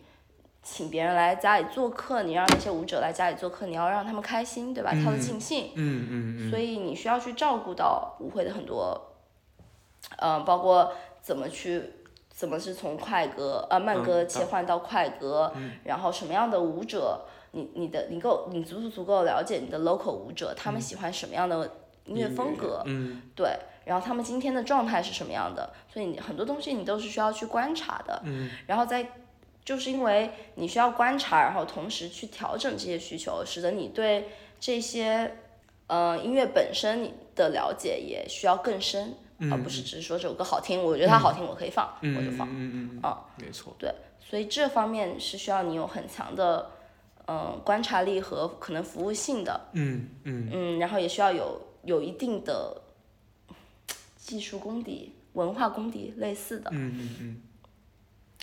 [0.63, 4.93] 请别人来家里做客，你让那些舞者来家里做客，你要让他们开心，对吧？
[4.93, 5.73] 跳得尽兴。
[5.75, 8.99] 嗯嗯嗯所以你需要去照顾到舞会的很多，
[10.17, 11.83] 嗯、包括怎么去，
[12.31, 15.53] 怎么是从快歌呃慢歌嗯切换到快歌，
[15.85, 29.09] 然后什么样的舞者，你你的你够你足不足够了解你的 local 舞者，他们喜欢什么样的音乐风格，嗯对，然后他们今天的状态是什么样的，所以你很多东西你都是需要去观察的，嗯然后在
[29.65, 34.29] 就是因为你需要观察，然后同时去调整这些需求，使得你对
[34.61, 35.37] 这些
[35.87, 39.15] 呃音乐本身你的了解也需要更深，
[39.51, 42.47] 而不是只是说这首歌好听，我觉得它好听，我可以放，嗯我就放。
[42.49, 43.75] 嗯嗯嗯啊，没错。
[43.79, 43.91] 对
[44.21, 46.71] 所以这方面是需要你有很强的
[47.27, 52.83] 嗯、呃观察力和可能服务性的，嗯嗯嗯，然后也需要有有一定的
[54.17, 56.71] 技术功底、文化功底类似的。
[56.73, 57.43] 嗯嗯嗯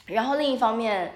[0.07, 1.13] 然后另一方面，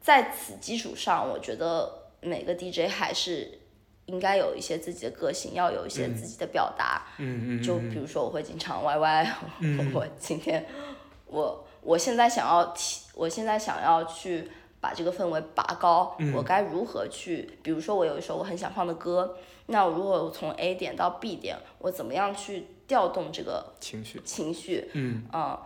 [0.00, 3.58] 在此基础上，我觉得每个 DJ 还是
[4.06, 7.06] 应该有一些自己的个性，要有一些自己的表达。
[7.18, 9.28] 嗯嗯，就比如说，我会经常 YY，、
[9.94, 10.66] 我今天
[11.26, 14.50] 我我现在想要提，我现在想要去
[14.84, 17.58] 把这个氛围拔高，我该如何去？
[17.62, 19.34] 比如说，我有一首我很想放的歌，
[19.68, 24.20] 那我如果我从 A 点到 B 点，我怎么样去调动这个情绪。
[24.26, 24.90] 情绪？
[24.92, 25.62] 嗯啊、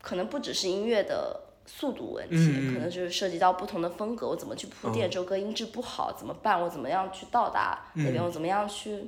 [0.00, 6.58] 可能不只是音乐的速度问题，可能就是涉及到不同的风格，我怎么去铺垫，这首歌音质不好怎么办？
[6.62, 8.24] 我怎么样去到达那边？
[8.24, 9.06] 我怎么样去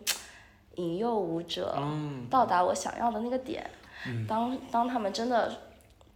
[0.75, 3.71] 引诱舞者、嗯到达我想要的那个点？
[4.29, 5.51] 当当他们真的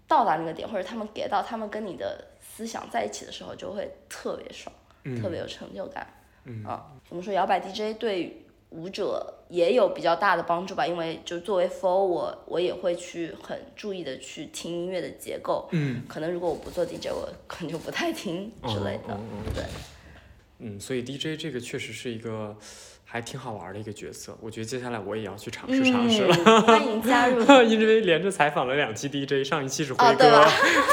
[0.07, 2.27] 到达那个点，或者他们给到他们跟你的
[2.61, 4.71] 思想在一起的时候，就会特别爽，
[5.23, 6.07] 特别有成就感。
[6.45, 7.33] 嗯啊，怎么说？
[7.33, 15.67] 摇摆 DJ 对舞者也有比较大的帮助吧，因为就作为 f o 我我也会去很注意的去听音乐的结构。
[15.73, 19.19] 嗯可能如果我不做 DJ，我可能就不太听之类的。
[19.55, 19.65] 对，
[20.59, 22.55] 嗯，所以 DJ 这个确实是一个
[23.13, 24.39] 还挺好玩的一个角色。
[24.41, 26.37] 我觉得接下来我也要去尝试尝试了。
[26.47, 27.43] 嗯，欢迎加入。
[27.69, 30.47] 因为连着采访了两期 DJ，上一期是辉哦，哥，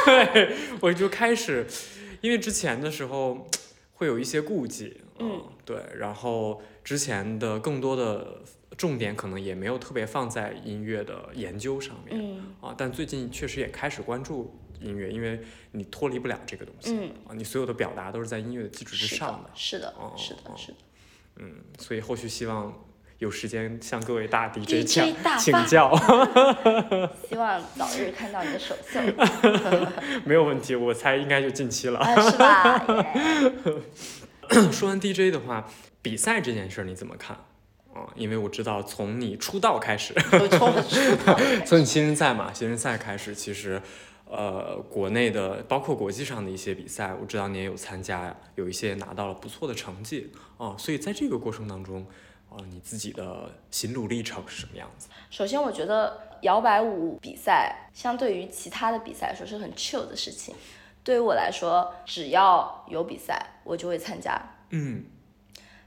[0.03, 0.25] 对？
[0.33, 1.67] 对，我就开始，
[2.21, 3.47] 因为之前的时候
[3.93, 8.41] 会有一些顾忌，嗯，对，然后之前的更多的
[8.75, 15.39] 重点可能也没有特别放在音乐的研究上面，嗯啊，但最近确实也开始关注音乐，因为
[15.73, 20.77] 你脱离不了这个东西，嗯，啊，你所有的表达都是在音乐的基础之上的，是的哦，是的，哦是的。
[21.39, 22.73] 嗯，所以后续希望
[23.19, 25.95] 有时间向各位大 DJ 请大发请教，
[27.29, 28.99] 希望早日看到你的首秀，
[30.25, 31.99] 没有问题，我猜应该就近期了。
[31.99, 32.85] 啊，是吧？
[34.51, 35.67] 耶 说完 DJ 的话，
[36.01, 37.35] 比赛这件事儿你怎么看？
[37.93, 43.81] 啊、因为我知道从你出道开始，我从我出道开始 从你新人赛嘛，新人赛开始，其实，
[44.29, 52.05] 呃，国内的包括国际上的一些比赛，我知道你也有参加，有一些拿到了不错的成绩啊、所以在这个过程当中，
[52.49, 55.07] 啊、你自己的心路历程是什么样子？
[55.29, 60.53] 首先，我觉得摇摆舞比赛相对于其他的比赛来说是很 chill 的事情。
[61.03, 64.37] 对于我来说，只要有比赛，我就会参加，
[64.71, 65.05] 嗯，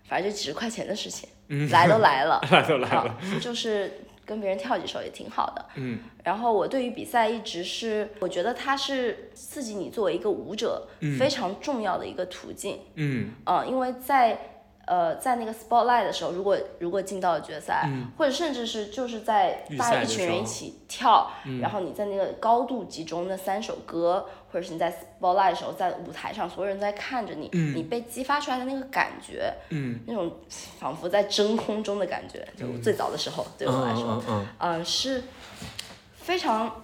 [0.09, 5.67] 反正就几十块钱的事情，嗯来都来了， 来都来了，啊，就是跟别人跳几首也挺好的。
[5.75, 5.99] 嗯。
[6.23, 10.87] 然后我对于比赛一直是，我觉得它是刺激你作为一个舞者
[11.19, 12.79] 非常重要的一个途径。
[12.95, 13.33] 嗯。
[13.45, 14.39] 嗯，因为在
[14.87, 30.31] 呃在那个 spotlight 的时候，如果如果进到了决赛，或者甚至是就是在大家一群人一起跳，然后你在那个高度集中那三首歌，或者是你在 spotlight 的时候，在舞台上所有人都在看着你，你被激发出来的那个感觉，嗯那种
[30.79, 35.23] 仿佛在真空中的感觉，就最早的时候对我来说，嗯嗯嗯，是
[36.15, 36.83] 非常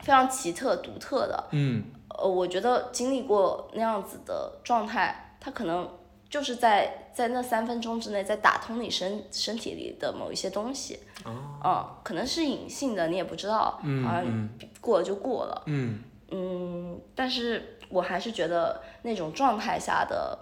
[0.00, 1.44] 非常奇特独特的。
[1.52, 1.84] 嗯
[2.18, 5.88] 呃，我觉得经历过那样子的状态，它可能
[6.28, 10.98] 就是在在那三分钟之内，在打通你身身体里的某一些东西。
[11.24, 11.30] 哦，
[11.64, 14.48] 嗯，可能是隐性的，你也不知道，嗯好像嗯
[14.80, 15.62] 过了就过了。
[15.66, 20.38] 嗯嗯，但是我还是觉得那种状态下的，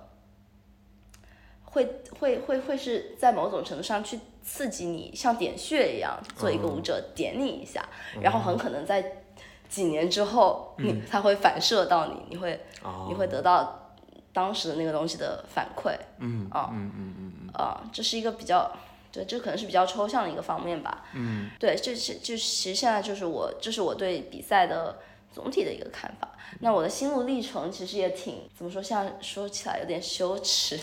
[1.64, 7.88] 会会会会是在某种程度上去刺激你，像点穴一样，做一个舞者点你一下，
[8.20, 9.24] 然后很可能在
[9.68, 13.92] 几年之后，你它会反射到你，你会哦，你会得到
[14.32, 15.94] 当时的那个东西的反馈。
[16.18, 17.50] 嗯啊嗯嗯嗯嗯。
[17.52, 18.70] 啊、这是一个比较，
[19.12, 21.04] 对，这可能是比较抽象的一个方面吧。
[21.14, 21.50] 嗯。
[21.58, 24.98] 对，这是就其实现在就是我，这是我对比赛的
[25.32, 26.28] 总体的一个看法。
[26.60, 30.78] 那我的心路历程其实也挺怎么说，像说起来有点羞耻。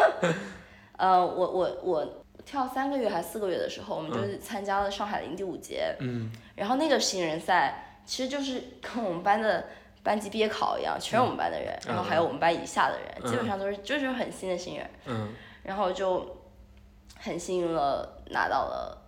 [0.96, 6.30] 呃，我我我跳三个月还是四个月的时候，我们就是参加了上海零第五节，嗯。
[6.56, 9.66] 然后那个新人赛其实就是跟我们班的
[10.02, 14.90] 班级毕业考一样，全是我们班的人，然后还有我们班以下的人，基本上都是就是很新的新人。
[15.06, 15.28] 嗯。
[15.62, 16.36] 然后就
[17.16, 18.98] 很幸运了，拿到了、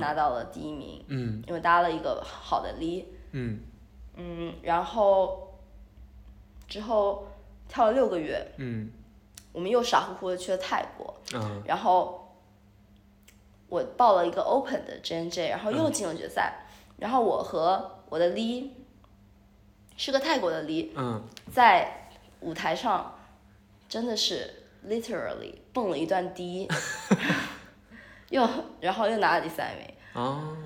[0.00, 1.42] 拿到了第一名，嗯。
[1.46, 3.04] 因为搭了一个好的 l
[3.34, 3.60] 嗯。
[4.16, 5.58] 嗯，然后
[6.68, 7.26] 之后
[7.68, 8.90] 跳了六个月，嗯。
[9.52, 11.62] 我们又傻乎乎的去了泰国，嗯。
[11.66, 12.36] 然后
[13.68, 16.66] 我报了一个 open 的 JNJ，然后又进了决赛，
[16.98, 18.70] 然后我和我的 Lee
[19.96, 21.22] 是个泰国的 l 嗯。
[21.52, 22.08] 在
[22.40, 23.16] 舞台上
[23.88, 26.68] 真的是 literally 蹦了一段第一，
[28.30, 28.48] 又
[28.80, 29.94] 然后又拿了第三名。
[30.14, 30.56] 哦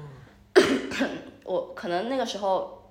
[1.49, 2.83] 我可能那个时候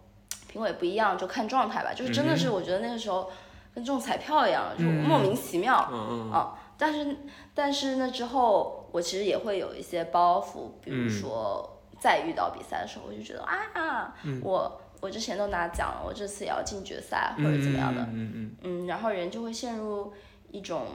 [0.47, 3.29] 评委不一样，就看状态吧，就是真的是我觉得那个时候
[3.75, 5.87] 跟中彩票一样，就莫名其妙。
[5.91, 7.17] 嗯嗯啊，但是
[7.53, 18.55] 但是那之后，我其实也会有一些包袱，比如说再遇到比赛的时候，我就觉得啊呀，我我之前都拿奖了，我这次也要进决赛或者怎么样的，嗯嗯。
[18.63, 20.11] 嗯，然后人就会陷入
[20.49, 20.85] 一种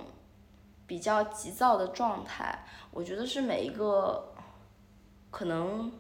[0.86, 2.64] 比较急躁的状态。
[2.90, 4.32] 我觉得是每一个
[5.30, 5.90] 可能，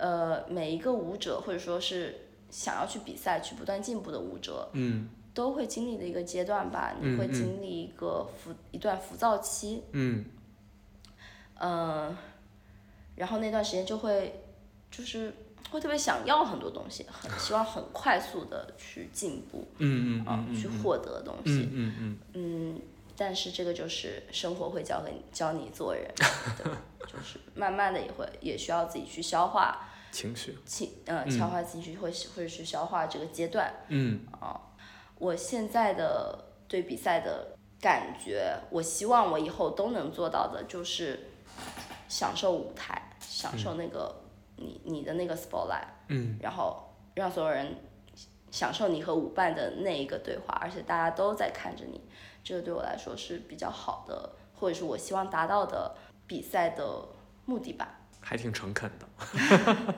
[0.00, 6.96] 呃，每一个舞者或者说是想要去比赛、去不断进步的舞者，嗯都会经历的一个阶段吧。
[7.00, 10.24] 你会经历一个浮一段浮躁期，嗯
[11.58, 12.16] 呃，
[13.14, 14.42] 然后那段时间就会
[14.90, 15.32] 就是
[15.70, 21.68] 会特别想要很多东西，很希望很快速的去进步，嗯嗯啊、去获得东西。
[21.70, 22.80] 嗯嗯嗯，
[23.16, 26.10] 但是这个就是生活会教给你教你做人，
[26.58, 26.72] 对，
[27.06, 30.58] 就是慢慢的也会也需要自己去消化，情绪。
[30.64, 33.72] 情呃消化自己去会会去消化这个阶段。
[33.88, 34.20] 嗯。
[35.18, 41.28] 我现在的对比赛的感觉，我希望我以后都能做到的就是
[42.08, 44.22] 享受舞台，享受那个
[44.56, 46.38] 你你的那个 spotlight，嗯。
[46.40, 47.76] 然后让所有人
[48.50, 52.00] 享受你和舞伴的那一个对话，而且大家都在看着你，
[52.42, 55.94] 这个对我来说是比较好的或者是我希望达到的
[56.26, 57.06] 比赛的
[57.44, 57.99] 目的吧。
[58.20, 59.06] 还挺诚恳的。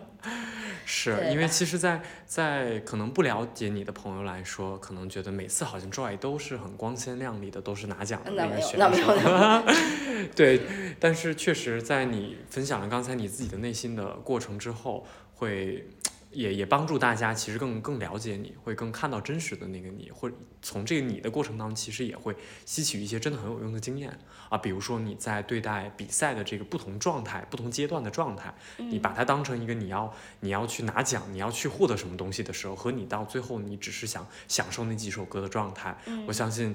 [0.84, 9.14] 是因为其实在，在可能不了解你的朋友来说，可能觉得每次好像 Joy 都是很光鲜亮丽的，都是拿奖的那个选手。
[10.34, 10.60] 对，
[10.98, 15.88] 但是确实在你分享了刚才你自己的内心的过程之后，会。
[16.33, 24.18] 也也帮助大家，其实更更了解你，会更看到真实的那个你，或者从这个你的过程当中，其实也会吸取一些真的很有用的经验
[24.49, 24.57] 啊。
[24.57, 36.74] 比如说你在对待比赛的这个不同状态、不同阶段的状态，你把它当成一个你要你要去拿奖、你要去获得什么东西的时候，和你到最后你只是想享受那几首歌的状态，我相信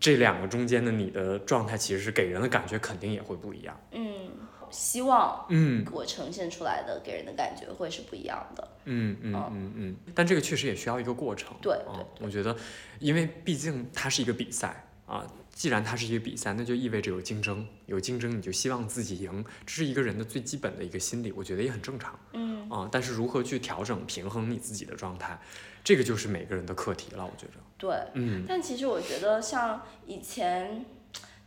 [0.00, 3.80] 这两个中间的你的状态，其实是给人的感觉肯定也会不一样。
[3.92, 4.30] 嗯。
[4.72, 8.68] 希望，嗯，我呈现出来的给人的感觉会是不一样的。
[8.86, 11.54] 嗯嗯嗯嗯，但这个确实也需要一个过程。
[11.60, 12.56] 对对，我觉得，
[12.98, 22.18] 因为毕竟它是一个比赛啊，既然它是一个比赛，那就意味着有竞争，有竞争你就希望自己赢，这是一个人的最基本的一个心理，我觉得也很正常。
[22.32, 25.38] 嗯啊，但是如何去调整平衡你自己的状态，
[25.84, 27.52] 这个就是每个人的课题了，我觉得。
[27.76, 30.84] 对，嗯，但其实我觉得像以前。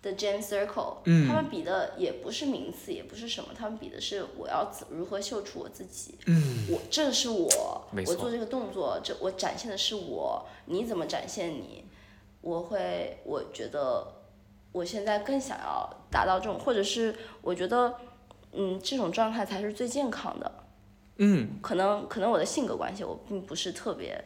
[0.05, 0.97] 的 Jam Circle，
[1.27, 6.15] 他们比的也不是名次，也不是什么，他们比的是我要如何秀出我自己。
[6.27, 11.83] 嗯，我这是我，我做这个动作，这我展现的是我，你怎么展现你？
[12.41, 14.05] 我会，我觉得
[14.71, 17.95] 我现在更想要达到这种，或者是我觉得，
[18.53, 20.51] 嗯，这种状态才是最健康的。
[21.17, 24.23] 嗯，可能可能我的性格关系，我并不是特别，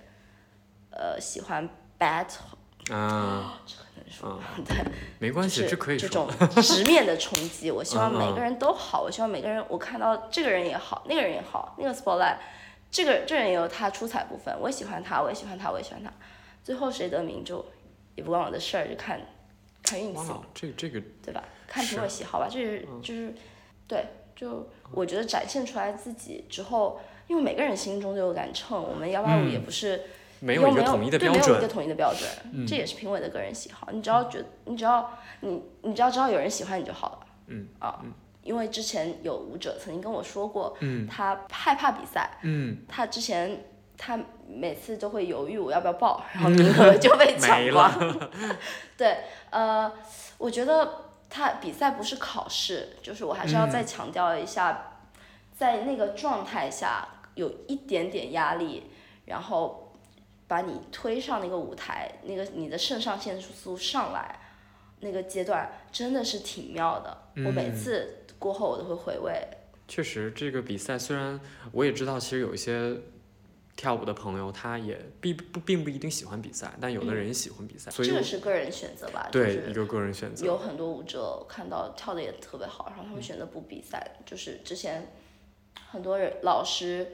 [0.91, 2.57] 呃，喜欢 battle。
[2.91, 3.61] 啊，
[4.10, 4.78] 难说， 对，
[5.20, 6.28] 没关系，这可以这种
[6.62, 12.38] 直面的冲击，我希望每个人都好，我希望每个人，我看到这个人也好，那个人也好，那个 spotlight，
[12.91, 16.12] 这个这人也有他出彩部分，我也喜欢他，我也喜欢他，我也喜欢他，
[16.64, 17.64] 最后谁得名就
[18.16, 19.22] 也不关我的事儿，就看
[19.84, 21.43] 看运气，这这个对吧？
[21.68, 23.34] 看评委喜好吧，这是就是
[23.88, 24.05] 对，
[24.36, 30.01] 就我觉得展现出来自己之后，因为每个人心中都有杆秤，我们幺八五也不是。
[30.41, 33.89] 没有一个统一的标准，没有一个统一的标准，这也是评委的个人喜好。
[33.91, 37.19] 你只要觉，你只要你，你只要知道有人喜欢你就好了。
[37.47, 37.99] 嗯啊，
[38.43, 43.65] 因为之前有舞者曾经跟我说过，嗯，他害怕比赛，嗯，他之前
[43.97, 44.17] 他
[44.47, 48.29] 每次都会犹豫我要不要报，然后名额就被抢光。
[48.95, 49.17] 对，
[49.49, 49.91] 呃，
[50.37, 55.01] 我觉得他比赛不是考试，就是我还是要再强调一下，
[55.53, 58.89] 在那个状态下有一点点压力，
[59.25, 59.85] 然后。
[60.49, 64.39] 把你推上那个舞台，那个你的肾上腺素上来，
[65.01, 67.15] 那个阶段真的是挺妙的。
[67.45, 69.31] 我每次过后我都会回味。
[69.87, 71.39] 确实，这个比赛虽然
[71.71, 72.97] 我也知道，其实有一些
[73.75, 77.91] 跳舞的朋友，他也并不并不一定喜欢比赛，但有的人喜欢比赛。
[77.91, 79.29] 这个是个人选择吧？
[79.31, 80.43] 对，一个个人选择。
[80.47, 84.15] 有很多舞者看到跳的也特别好，然后他们选择不比赛。
[84.25, 85.11] 就是之前
[85.91, 87.07] 很多人老师。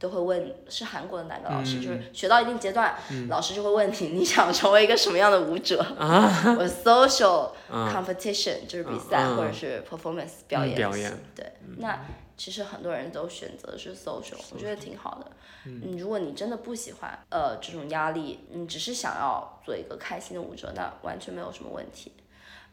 [0.00, 2.96] 都会问是韩国的哪个老师，就是学到一定阶段，
[3.28, 5.76] 老师就会问你你想成为一个什么样的舞者？
[5.78, 10.74] 我 social competition 就是比赛或者是 performance 表演。
[10.74, 11.12] 表演。
[11.36, 12.02] 对，那
[12.34, 15.30] 其实很多人都选择是 social，我觉得挺好的。
[15.66, 22.12] 嗯，如果你真的不喜欢呃这种压力，你只是想要做一个开心的舞者，那完全没有什么问题。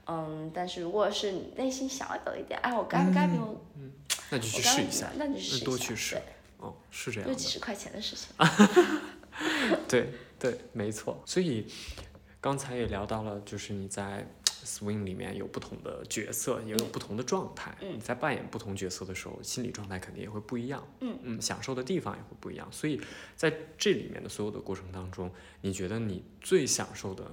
[0.06, 3.62] 嗯，但是如果是你内心想要有一点，哎，我该不该没有？
[3.76, 3.92] 嗯，
[4.30, 6.18] 那就去试一下，那就试一下。
[6.58, 8.30] 哦，是这样，就几十块钱的事情。
[9.88, 11.22] 对对，没错。
[11.26, 11.68] 所以
[12.41, 17.76] 刚才也聊到了，就是你在 swing 里面有不同的角色，也有不同的状态。
[17.80, 20.86] 你在扮演不同角色的时候，心理状态肯定也会不一样。
[21.01, 22.68] 嗯嗯，享受的地方也会不一样。
[22.72, 22.99] 所以
[23.36, 25.32] 在这里面的所有的过程当中，
[25.62, 27.24] 你觉得你最享受的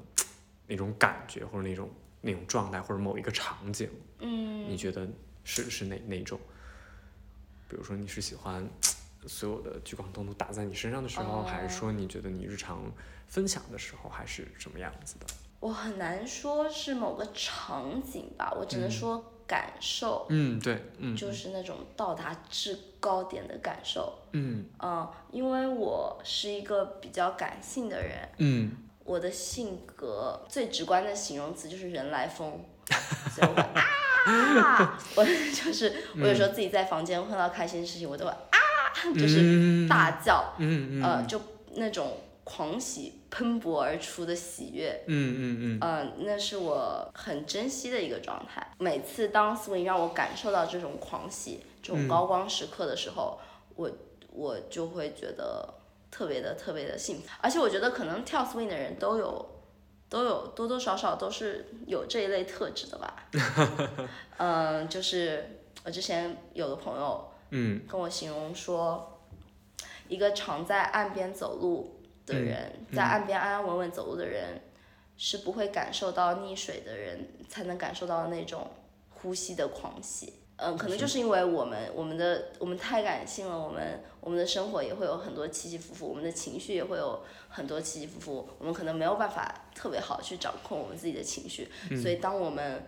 [0.67, 5.09] 那种感觉，或者那种那种状态，或者某一个场景，嗯，你觉得
[5.43, 6.39] 是是哪哪种？
[7.69, 8.69] 比如说，你是喜欢。
[9.27, 12.81] 所有的聚光灯都打在你身上的时候，还是说你觉得你日常
[13.27, 15.27] 分享的时候，还是什么样子的？
[15.61, 20.27] 我很难说是某个场景吧，我只能说感受。
[20.29, 24.13] 嗯，对，嗯，就是那种到达制高点的感受。
[24.33, 28.29] 嗯嗯，因为我是一个比较感性的人。
[28.39, 32.63] 嗯，我的性格最直观的形容词就是人来疯，
[33.35, 33.63] 所以我会
[34.61, 38.59] 啊，我就是我有时候自己在房间碰到开心的事情，我都会啊。
[39.15, 40.55] 就是大叫，
[41.03, 41.41] 呃，就
[41.75, 48.67] 那种狂喜喷薄而出的喜悦，嗯嗯嗯，呃，那是我很珍惜的一个状态。
[48.79, 53.39] 每次当 swing 让我感受到这种狂喜、这种高光时刻的时候，
[53.75, 53.91] 我
[54.31, 55.75] 我就会觉得
[56.11, 57.23] 特别的、特别的幸福。
[57.41, 59.63] 而且我觉得可能跳 swing 的人都有
[60.09, 63.27] 都有多多少少都是有这一类特质的吧。
[64.37, 69.21] 嗯，就是我之前有个朋友，嗯，跟我形容说，
[70.09, 74.61] 一个常在岸边走路的人，在岸边安安稳稳走路的人，
[75.17, 78.69] 是不会感受到溺水的人才能感受到那种
[79.09, 80.33] 呼吸的狂喜。
[80.57, 91.71] 嗯，可能就是因为我们我们的我们太感性了，我们我们的生活也会有很多起起伏伏，我们的情绪也会有很多起起伏伏，我们可能没有办法特别好去掌控我们自己的情绪，
[92.03, 92.85] 所以当我们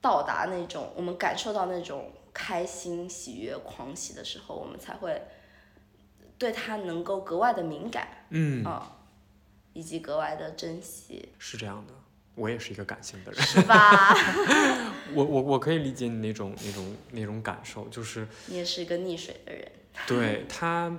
[0.00, 5.22] 到达那种我们感受到那种开心、喜悦、狂喜的时候，我们才会
[6.36, 8.98] 对他能够格外的敏感，嗯，啊，
[9.72, 11.94] 以及格外的珍惜，是这样的。
[12.34, 14.14] 我也是一个感性的人，是吧？
[15.14, 19.72] 我我我可以理解你那种那种那种感受，就是你也是一个溺水的人，
[20.06, 20.94] 对他，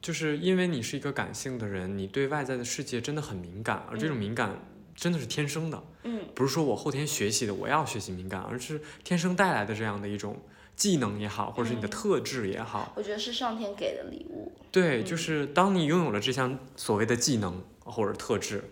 [0.00, 4.58] 就是因为你是一个感性的人，你对外在的世界真的很敏感，而这种敏感
[4.96, 10.40] 真的是天生的，嗯，不是说我后天学习的，我要学习敏感，而是天生带来的这样的一种
[10.82, 18.64] 技能也好，或者是你的特质也好，我觉得是上天给的礼物，对，就是当你拥有了这项所谓的技能或者特质，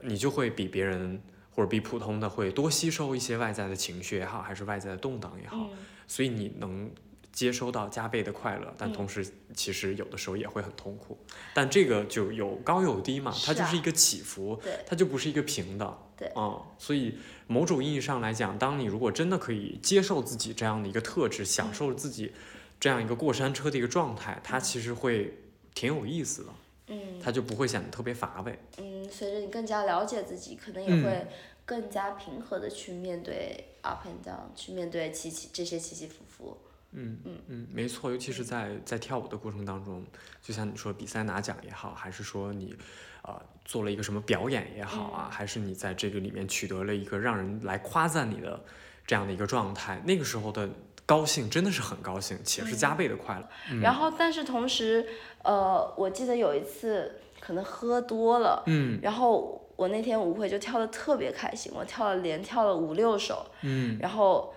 [0.00, 5.78] 你就会比别人或者比普通的会多吸收一些外在的情绪也好，还是外在的动荡也好，嗯。
[6.08, 6.90] 所以你能
[7.32, 11.18] 接收到加倍的快乐，但嗯同时其实有的时候也会很痛苦。
[11.54, 15.98] 但这个就有高有低嘛，它就是一个起伏，对它就不是一个平的。
[16.16, 17.16] 对嗯，所以
[17.46, 22.32] 某种意义上来讲，当你如果真的可以接受自己这样的一个特质，享受自己
[22.78, 25.38] 这样一个过山车的一个状态，它其实会
[25.74, 26.48] 挺有意思的，
[26.88, 28.58] 嗯它就不会显得特别乏味。
[28.76, 31.26] 嗯，随着你更加了解自己，可能也嗯会
[31.64, 36.58] 更加平和的去面对 up and down，去面对起起这些起起伏伏。
[36.92, 37.38] 嗯嗯。
[37.48, 40.04] 嗯，没错，尤其是在在跳舞的过程当中，
[40.42, 42.74] 就像你说比赛拿奖也好，还是说你，
[43.22, 48.60] 呃，做了一个什么表演也好啊，还是你在这个里面取得了一个让人来夸赞你的
[49.06, 50.68] 这样的一个状态，那个时候的
[51.04, 53.78] 高兴真的是很高兴，且是加倍的快乐。
[53.80, 55.06] 然后，但是同时，
[55.42, 59.00] 呃，我记得有一次可能喝多了，嗯。
[59.02, 64.54] 然后我那天舞会就跳的特别开心，我跳了连跳了五六首，嗯，然后，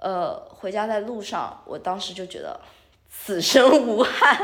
[0.00, 2.58] 呃，回家在路上，我当时就觉得
[3.08, 4.36] 此生无憾。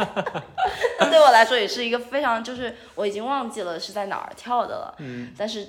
[1.00, 5.66] 那对我来说也是一个非常，就是我已经忘记了是在哪儿跳的了，嗯，但是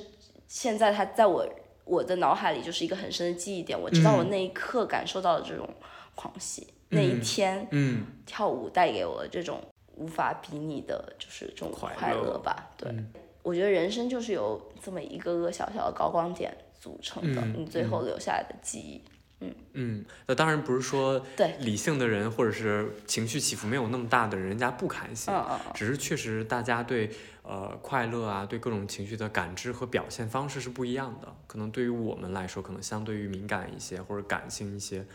[0.48, 1.48] 现在它在我
[1.84, 4.30] 我的脑海里就是一个很深的记忆点，我知道我嗯。
[4.30, 5.68] 那一刻感受到的这种
[6.14, 8.06] 狂喜，那一天嗯。
[8.26, 9.62] 跳舞带给我的这种
[9.96, 12.72] 无法比拟的，就是这种快快乐乐吧。
[12.76, 13.14] 对，嗯。
[13.44, 16.52] 我觉得人生就是有这么一个个小小的高光点
[16.86, 19.02] 组成的，嗯你最后留下来的记忆。
[19.40, 25.34] 嗯嗯，那当然不是说对理性的人或者是情绪起伏没有那么大的人，人家不开心。
[25.74, 27.10] 只是确实大家对
[27.42, 31.36] 呃快乐啊，对各种情绪的感知和表现方式是不一样的。
[31.48, 35.06] 可能对于我们来说，可能相对于敏感一些或者感性一些，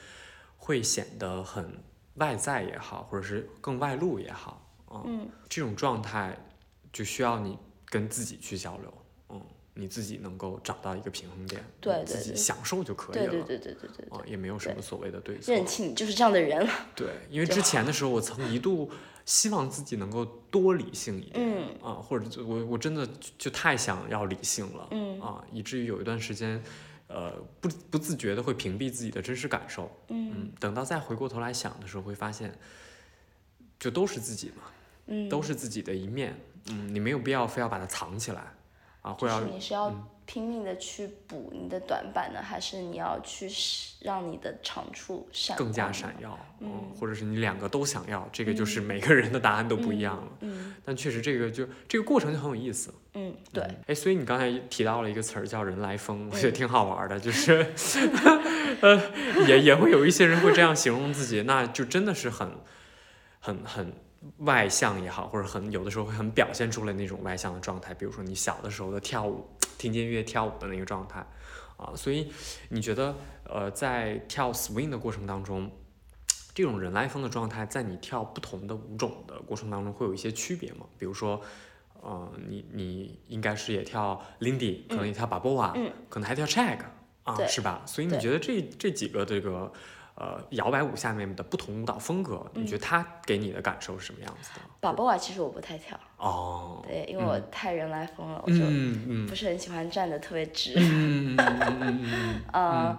[0.58, 1.82] 会显得很
[2.16, 6.36] 外在也好，或者是更外露也好啊、嗯这种状态
[6.92, 7.56] 就需要你
[7.86, 8.99] 跟自己去交流，嗯，
[9.74, 11.64] 你自己能够找到一个平衡点，
[12.04, 13.30] 自己享受就可以了。
[13.30, 14.18] 对对对对对对。
[14.18, 15.54] 啊，也没有什么所谓的对错。
[15.54, 16.68] 认清你就是这样的人。
[16.94, 18.90] 对，因为之前的时候，我曾一度
[19.24, 21.68] 希望自己能够多理性一点，嗯。
[21.82, 25.20] 啊，或者就我我真的就就太想要理性了，嗯。
[25.20, 26.62] 啊，以至于有一段时间，
[27.06, 30.32] 呃，不不自觉的会屏蔽自己的真实感受，嗯。
[30.34, 32.52] 嗯，等到再回过头来想的时候，会发现，
[33.78, 34.64] 就都是自己嘛，
[35.06, 36.38] 嗯，都是自己的一面，
[36.70, 38.52] 嗯，你没有必要非要把它藏起来，
[39.02, 39.92] 啊，就会要是你是要
[40.26, 45.90] 拼命的去补你的短板呢，还是你要去使让你的长处闪更加？
[45.90, 50.28] 闪耀，嗯或者是你两个都想要，这个就是每个人的答案都不一样了。
[50.40, 52.94] 嗯但确实这个就这个过程就很有意思。
[53.14, 57.66] 嗯，对，嗯，哎，所以你刚才提到了一个词儿叫“人来疯”，我觉得嗯挺好玩儿的，就是，
[58.80, 59.02] 呃，
[59.48, 62.52] 也也会有一些人会这样形容自己，那就真的是很、
[63.40, 63.92] 很、很
[64.38, 69.48] 外向也好，或者很有的时候会很表现出来那种外向的状态，比如说你小的时候的跳舞，
[69.78, 71.26] 听见音乐跳舞的那个状态，
[71.76, 72.30] 啊，所以
[72.68, 73.14] 你觉得，
[73.44, 75.70] 呃，在跳 swing 的过程当中，
[76.54, 80.84] 这种人来疯的状态，在你跳不同的舞种的过程当中会有一些区别吗？
[80.98, 81.40] 比如说，
[82.02, 86.80] 呃，你你应该是也跳 Lindy，可能也跳 b a b o a 嗯可能还跳 Check
[87.22, 87.82] 啊，是吧？
[87.86, 89.72] 所以你觉得这这几个这个
[90.20, 94.60] 呃摇摆舞下面的不同舞蹈风格，你觉得它给你的感受是什么样子的？
[94.78, 98.58] 宝宝啊，其实我不太跳，哦，对，因为我太人来疯了，我就
[99.26, 100.74] 不是很喜欢站的特别直。
[102.52, 102.98] 嗯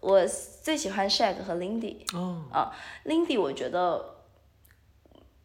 [0.00, 0.24] 我
[0.62, 1.96] 最喜欢 Shag 和 Lindy。
[2.14, 2.70] 嗯，哦
[3.06, 4.04] ，Lindy 我觉得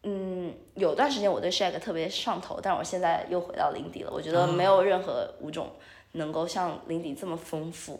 [0.02, 4.10] 嗯，有段时间我对 Shag 特别上头，但我现在又回到林迪了。
[4.12, 5.72] 我觉得没有任何舞种
[6.12, 7.98] 能够像林迪这么丰富，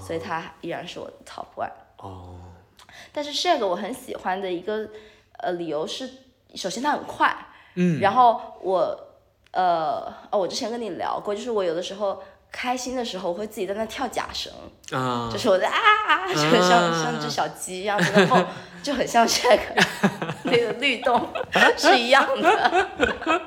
[0.00, 1.72] 所以它依然是我的 Top One。
[2.06, 2.36] 哦，
[3.12, 4.88] 但是 Shag 我很喜欢的一个
[5.38, 6.08] 呃理由是，
[6.54, 7.34] 首先它很快，
[7.74, 8.98] 嗯，然后我
[9.52, 14.52] 呃哦，我之前跟你聊过，就是我有的时候开心的时候，我会自己在那跳假绳，
[14.92, 15.28] 啊。
[15.32, 18.46] 就，是我在啊，就很像像只小鸡一样在那蹦，
[18.82, 19.58] 就很像 Shag
[20.44, 21.28] 那个律动
[21.76, 22.88] 是一样的。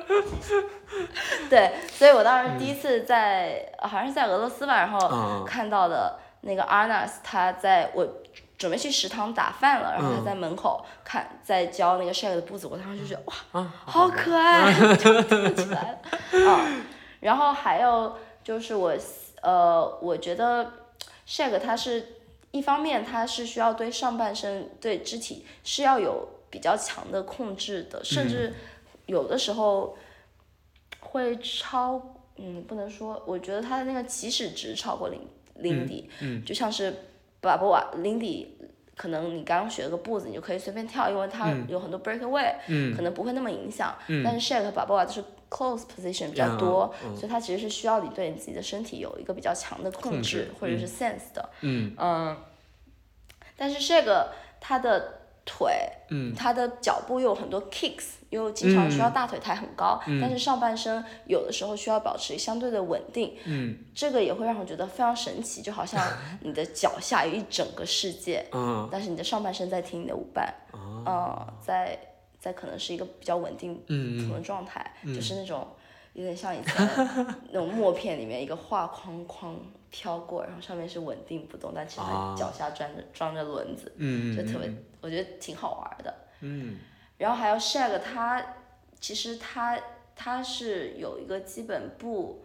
[1.49, 5.45] 对，所以我当时第一次在、好像是在俄罗斯吧，然后嗯。
[5.45, 8.07] 看到的那个 Arnas，他在我
[8.59, 16.83] 准备去食堂打饭了，然后他在门口看在教那个 shake 的步子，我当时就觉得哇，啊，好可爱，就跳起来了啊。
[17.21, 18.93] 然后还有就是我
[19.41, 20.73] 呃，我觉得
[21.25, 22.17] shake 它是
[22.51, 28.53] 一方面它是需要对上半身对肢体是要有比较强的控制的，甚至
[29.05, 29.97] 有的时候
[30.99, 32.01] 会超
[32.35, 35.21] 嗯不能说，我觉得它的那个起始值超过林
[35.55, 36.43] 林迪，嗯。
[36.43, 36.93] 就像是
[37.41, 38.55] 巴布瓦林迪。
[38.99, 43.95] 可能你刚学了个步子，你就可以随便跳，因为它有很多 breakaway，、嗯可能不会那么影响。
[44.09, 51.49] 嗯但是 shake 和 b a b o a 就是 close position 比较多，所以它其实是需要你对你自己的身体有一个比较强的控控制制或者是 sense 的。
[51.61, 52.35] 嗯嗯，
[53.55, 54.27] 但是 shake
[54.59, 55.18] 它的
[55.49, 55.73] 腿，
[56.09, 56.35] 嗯。
[56.35, 59.13] 他的脚步又有很多 kicks，又经常需要嗯。
[59.13, 63.75] 大腿抬很高，但是上半身有的时候需要保持相对的稳定，嗯。
[63.95, 65.99] 这个也会让我觉得非常神奇，就好像
[66.41, 68.87] 你的脚下有一整个世界， 嗯。
[68.91, 71.03] 但是你的上半身在听你的舞伴，哦。
[71.05, 71.97] 呃，在
[72.39, 75.67] 在可能是一个比较稳定嗯的状态，就是那种
[76.13, 76.89] 有点像以前
[77.51, 79.55] 那种默片里面一个画框框
[79.91, 82.35] 飘过，然后上面是稳定不动，但其实它啊。
[82.37, 84.71] 脚下装着装着轮子，嗯就特别
[85.01, 86.13] 我觉得挺好玩的。
[86.41, 86.77] 嗯。
[87.17, 88.43] 然后还有 shag，它
[88.99, 89.79] 其实它
[90.15, 92.41] 它是有一个基本步，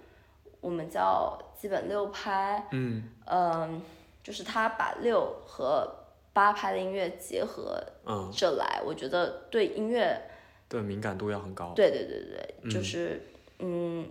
[0.60, 3.10] 我们叫基本六拍，嗯。
[3.26, 3.82] 嗯，
[4.22, 5.88] 就是它把六和
[6.32, 10.20] 八拍的音乐结合嗯，着来，我觉得对音乐，
[10.68, 11.72] 对敏感度要很高。
[11.76, 13.22] 对对对对，就是
[13.60, 14.08] 嗯，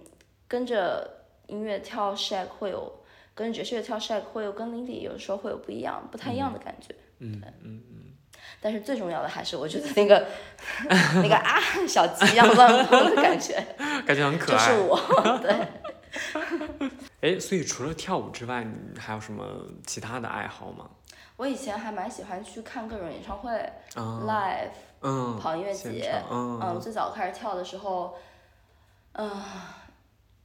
[0.48, 2.92] 跟着音乐跳 shag 会有，
[3.36, 6.94] 跟爵士乐跳 shake 会有跟 Lindy 有时候会有不一样、不太一样的感觉。
[7.20, 8.00] 嗯嗯嗯
[8.62, 10.26] 但是最重要的还是，我觉得那个
[11.16, 14.82] 那个啊小鸡一样乱 跑的感觉，嗯，感觉很可爱就是。
[14.82, 15.00] 我。
[15.42, 16.90] 对，
[17.22, 19.46] 哎，所以除了跳舞之外，你还有什么
[19.86, 20.90] 其他的爱好吗？
[21.36, 23.52] 我以前还蛮喜欢去看各种演唱会、
[23.96, 24.70] 嗯，live，
[25.02, 26.14] 嗯，跑音乐节。
[26.30, 28.16] 嗯嗯，最早开始跳的时候，
[29.14, 29.30] 嗯、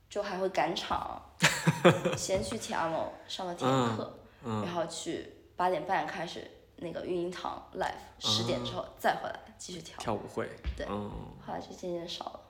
[0.08, 1.20] 就还会赶场，
[2.16, 9.96] 先去 Tiamo 上了体验课，嗯然后去八点半开始那个育婴堂 live，十点之后再回来继续跳。
[9.98, 10.48] 跳舞会。
[10.76, 11.10] 对嗯，
[11.44, 12.40] 后来就渐渐少了。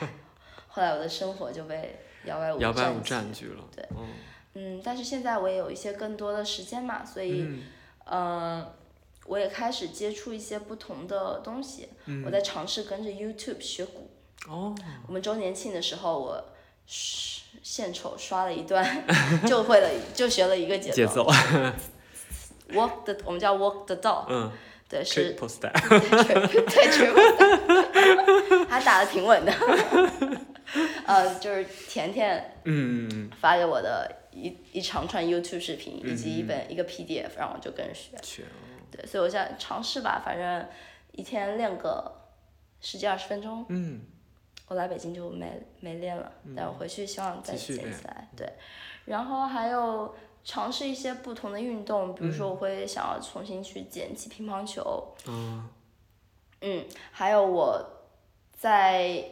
[0.00, 0.08] 对，
[0.68, 3.64] 后来我的生活就被摇摆舞摇摆舞占占据了。
[3.74, 4.08] 对嗯
[4.54, 7.62] 嗯，但是现在我也有一些更多的时间嘛，所以，嗯
[8.04, 8.74] 呃，
[9.26, 11.88] 我也开始接触一些不同的东西。
[12.06, 14.10] 嗯我在尝试跟着 YouTube 学鼓。
[14.48, 14.74] 哦，
[15.06, 16.51] 我们周年庆的时候，我刷
[17.62, 18.84] 献丑刷了一段，
[19.46, 21.26] 就会了，就学了一个节节奏。
[22.72, 24.50] Walk the，我们叫 Walk the dog，嗯
[24.88, 25.72] 对，是，triple step。
[25.88, 29.52] 对 triple，还打的挺稳的。
[31.06, 32.56] 呃，就是甜甜
[33.40, 38.16] 发给我的一一长串 YouTube 视频，以及嗯一本一个 PDF，然后我就跟着学。
[38.22, 38.44] 去。
[38.90, 40.66] 对，所以我现在尝试吧，反正
[41.12, 42.10] 一天练个
[42.80, 43.66] 十几二十分钟。
[43.68, 44.02] 嗯
[44.72, 48.28] 我来北京就没没练了，但我回去希望再继续练捡起来。
[48.34, 48.50] 对，
[49.04, 55.68] 然后还有尝试一些不同的运动，比如说我会想要重新去捡起乒乓球，嗯
[56.62, 57.84] 嗯，还有我
[58.50, 59.22] 在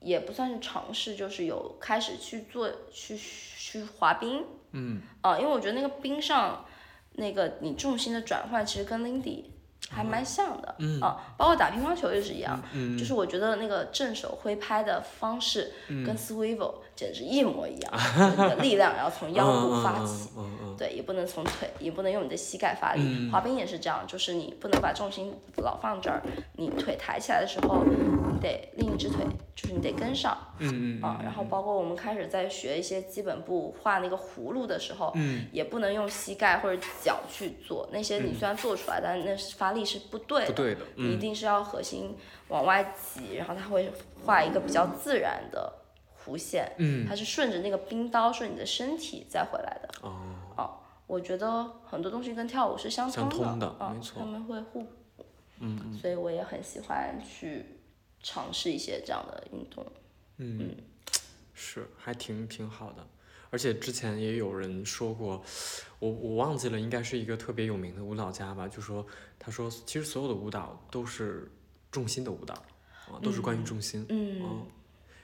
[0.00, 5.02] 也不算是尝试，就是有开始去做去去滑冰，嗯。
[5.20, 6.64] 啊，因为我觉得那个冰上
[7.12, 9.44] 那个你重心的转换其实跟 Lindy
[9.88, 15.72] 还蛮像的，嗯啊，包括打乒乓球也是一样，嗯就是我觉得那个正手挥拍的方式
[16.04, 20.30] 跟 swivel 简直一模一样，就是你的力量要从腰部发起。
[20.78, 23.00] 对，也不能从腿，也不能用你的膝盖发力。
[23.02, 26.20] 嗯滑冰也是这样，就是你不能把重心老放这儿，
[26.56, 29.24] 你腿抬起来的时候，你得另一只腿，
[29.54, 31.18] 就是你得跟上嗯嗯啊。
[31.24, 40.46] 然后包括我们开始在学一些基本步，画那个葫芦的时候，嗯也不能用膝盖或者脚去做，那些你虽然做出来，但那是发力是不对的。
[40.46, 40.80] 不对的。
[40.96, 42.16] 你一嗯定是要核心
[42.48, 43.92] 往外挤，然后它会
[44.24, 45.72] 画一个比较自然的
[46.24, 49.88] 弧线，嗯它是顺着那个冰刀，顺你的身体再回来的。
[50.02, 54.82] 哦我觉得很多东西跟跳舞是相相通的，通的嗯没错他们会互
[55.16, 55.24] 补，
[55.60, 57.64] 嗯嗯所以我也很喜欢去
[58.20, 59.86] 尝试一些这样的运动。
[60.38, 60.74] 嗯，
[61.54, 63.06] 是还挺挺好的。
[63.56, 65.42] 而且之前也有人说过，
[65.98, 69.06] 我我忘记了，应该是一个特别有名的舞蹈家吧，就说
[69.38, 71.50] 他说其实所有的舞蹈都是
[71.90, 72.52] 重心的舞蹈
[73.08, 74.04] 啊，都是关于重心。
[74.10, 74.66] 嗯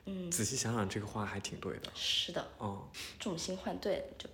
[0.06, 1.92] 嗯，仔细想想，这个话还挺对的。
[1.94, 2.48] 是的。
[2.58, 2.82] 嗯，
[3.20, 4.30] 重心换对了就。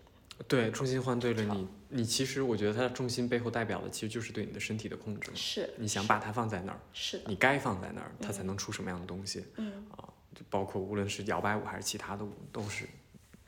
[0.47, 5.33] 对，重心换对了，你你其实我觉得它的重心背后代表的其实就是对你的身体的控制。
[5.35, 5.69] 是。
[5.77, 7.25] 你想把它放在那儿，是的。
[7.27, 9.45] 你该放在那儿，它才能出什么样的东西。
[9.57, 9.85] 嗯。
[9.91, 12.88] 啊，就包括无论是摇摆舞还是其他的舞，都是。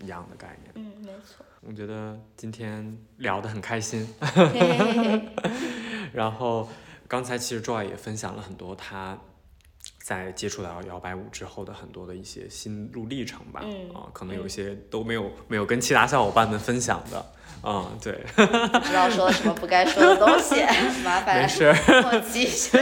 [0.01, 1.44] 一样的概念，嗯，没错。
[1.61, 4.09] 我觉得今天聊得很开心，
[6.12, 6.68] 然后
[7.07, 9.18] 刚才其实 Joy 也分享了很多他
[10.03, 13.61] 在接触到摇摆舞之后的很多的一些心路历程吧，
[13.94, 17.32] 啊，可能有一些都没有没有跟其他小伙伴们分享的，
[17.62, 20.62] 嗯，对，不知道说了什么不该说的东西，
[21.05, 22.78] 麻烦 没事，我记一下，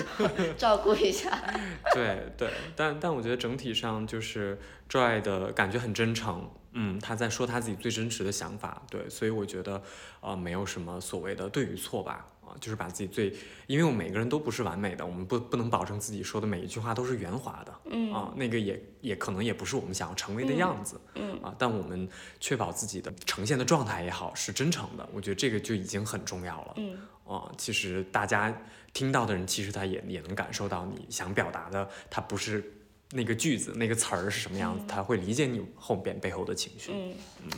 [0.58, 1.30] 照顾一下。
[1.94, 4.58] 对对，但但我觉得整体上就是
[4.90, 6.50] Joy 的感觉很真诚。
[6.72, 9.82] 嗯，他在说他自己最真实的想法，对，所以我觉得，
[10.20, 13.34] 呃，没有什么所谓的对与错吧，啊，就是把自己最，
[13.66, 22.08] 因为我们每个人都不是完美的，我们不不能保证自己说的每一句话都是圆滑的，嗯，啊，那个也也可能也不是我们想要成为的样子，嗯，啊，但我们
[22.38, 28.54] 确保自己的呈现的状态也好是真诚的，我觉得这个就已经很重要了，嗯，啊，其实大家
[28.92, 32.74] 听到的人其实他也也能感受到你想表达的，他不是。
[33.10, 34.84] 那个句子、那个词儿是什么样子？
[34.86, 36.92] 他会理解你后边背后的情绪。
[36.92, 37.50] 嗯嗯，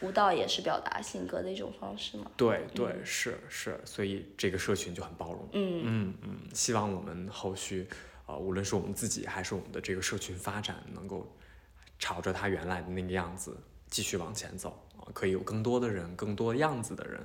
[0.00, 2.30] 舞蹈也是表达性格的一种方式嘛？
[2.36, 5.48] 对对，是是，所以这个社群就很包容。
[5.52, 7.88] 嗯嗯嗯，希望我们后续，
[8.26, 11.32] 呃，无论是我们自己还是我们的这个社群发展，能够
[11.98, 13.56] 朝着他原来的那个样子
[13.88, 17.20] 继续往前走啊，可以有更多的人、更多样子的人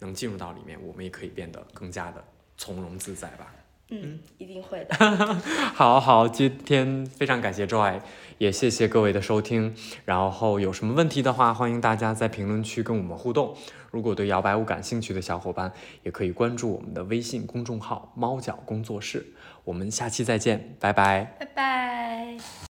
[0.00, 2.24] 能进入到里面，我们也可以变得更加的
[2.56, 3.54] 从容自在吧。
[3.88, 4.94] 嗯，一定会的。
[5.74, 8.00] 好好，今天非常感谢 Joy，
[8.38, 9.74] 也谢谢各位的收听。
[10.04, 13.54] 然后有什么问题的话，欢迎大家在评论区跟我们互动。
[13.92, 15.72] 如果对摇摆舞感兴趣的小伙伴，
[16.02, 19.24] 也可以关注我们的微信公众号“猫脚工作室”。
[19.62, 21.36] 我们下期再见，拜拜。
[21.38, 22.65] 拜拜。